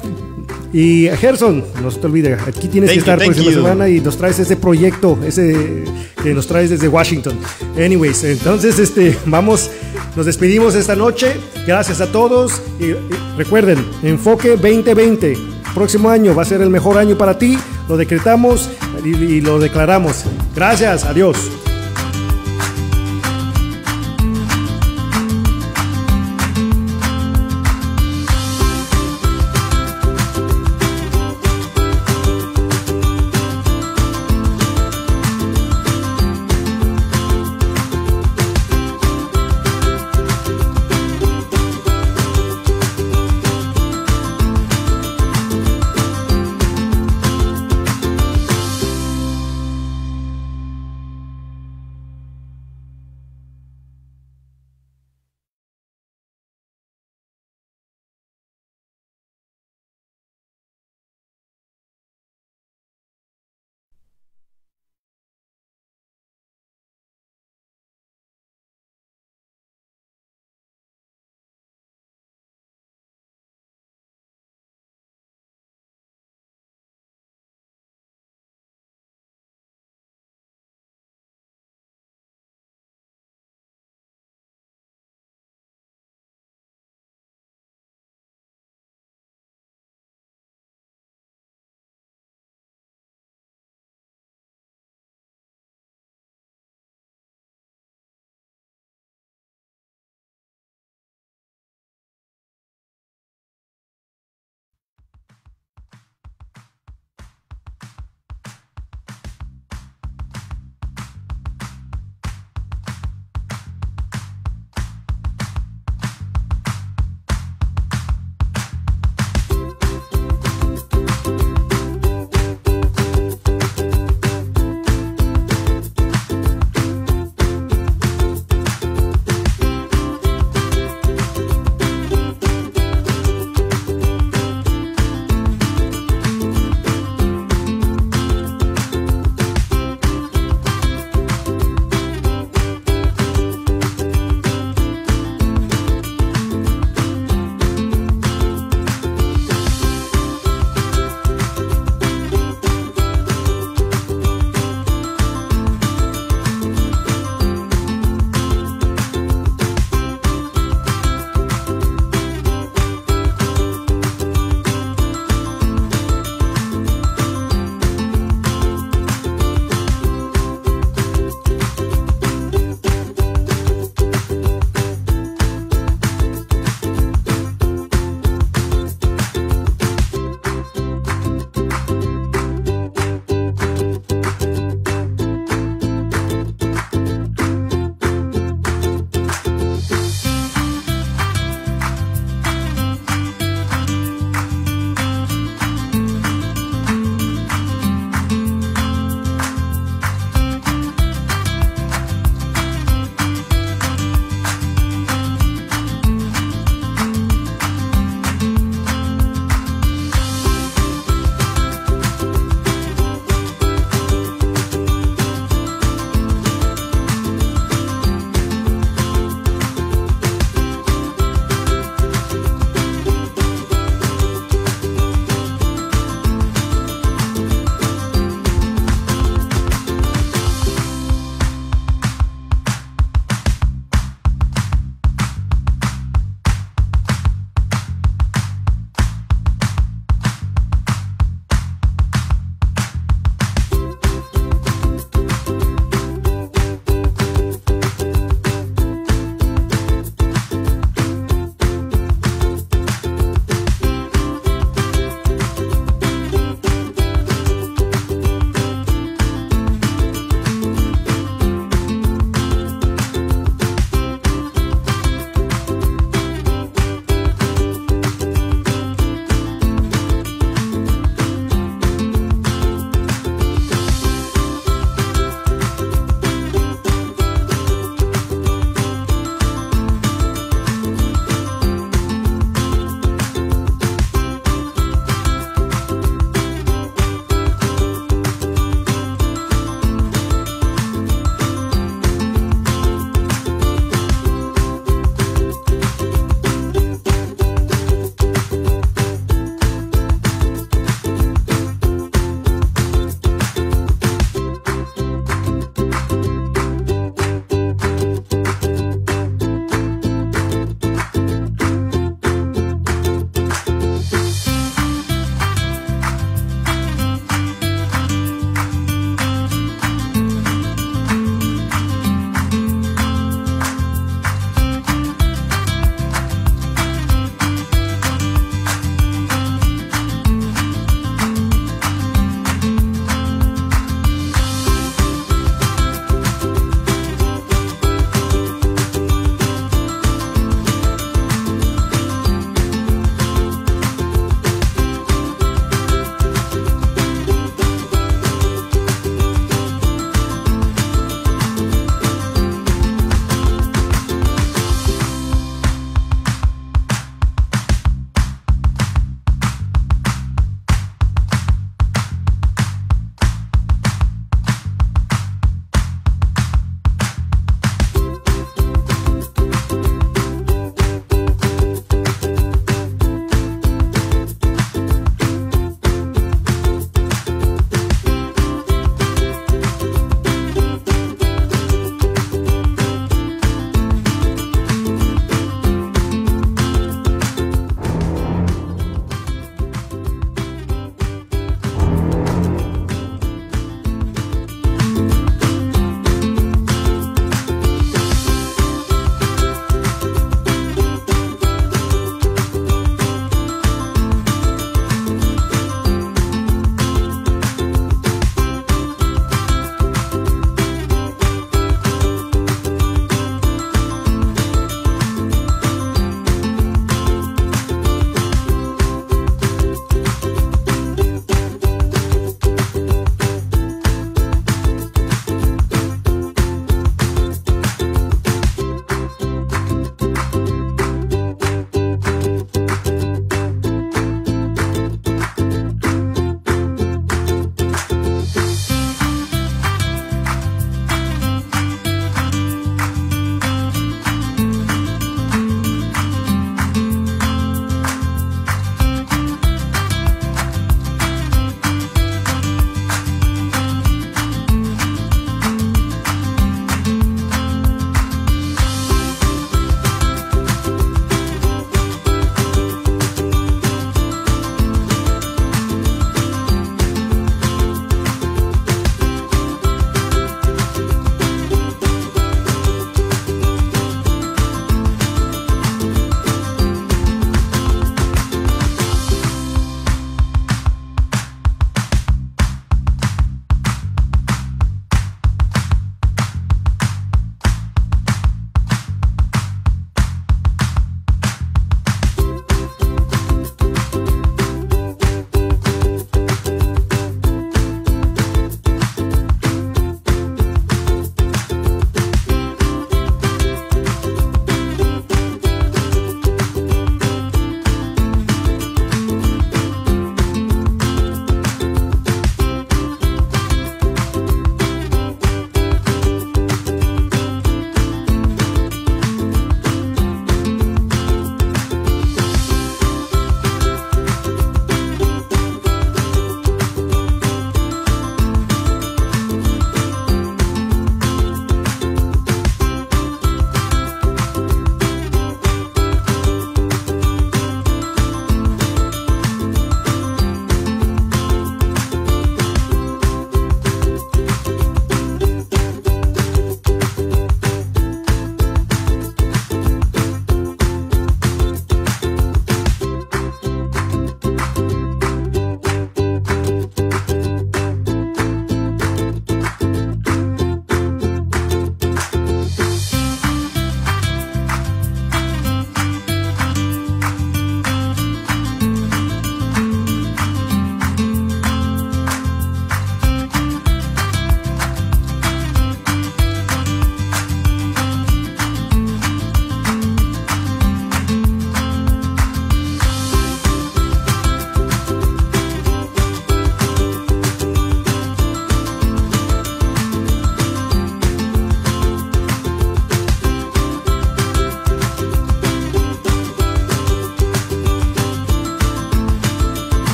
[0.75, 1.65] y Gerson.
[1.83, 3.57] No se te olvide, aquí tienes Thank que estar you, próxima you.
[3.63, 5.85] semana y nos traes ese proyecto, ese
[6.23, 7.39] que nos traes desde Washington.
[7.79, 9.71] Anyways, entonces este, vamos,
[10.17, 11.37] nos despedimos esta noche.
[11.67, 12.97] Gracias a todos y, y
[13.39, 15.39] recuerden, enfoque 2020.
[15.75, 17.57] Próximo año va a ser el mejor año para ti.
[17.89, 18.69] Lo decretamos
[19.05, 20.25] y- y lo declaramos.
[20.55, 21.37] Gracias, adiós.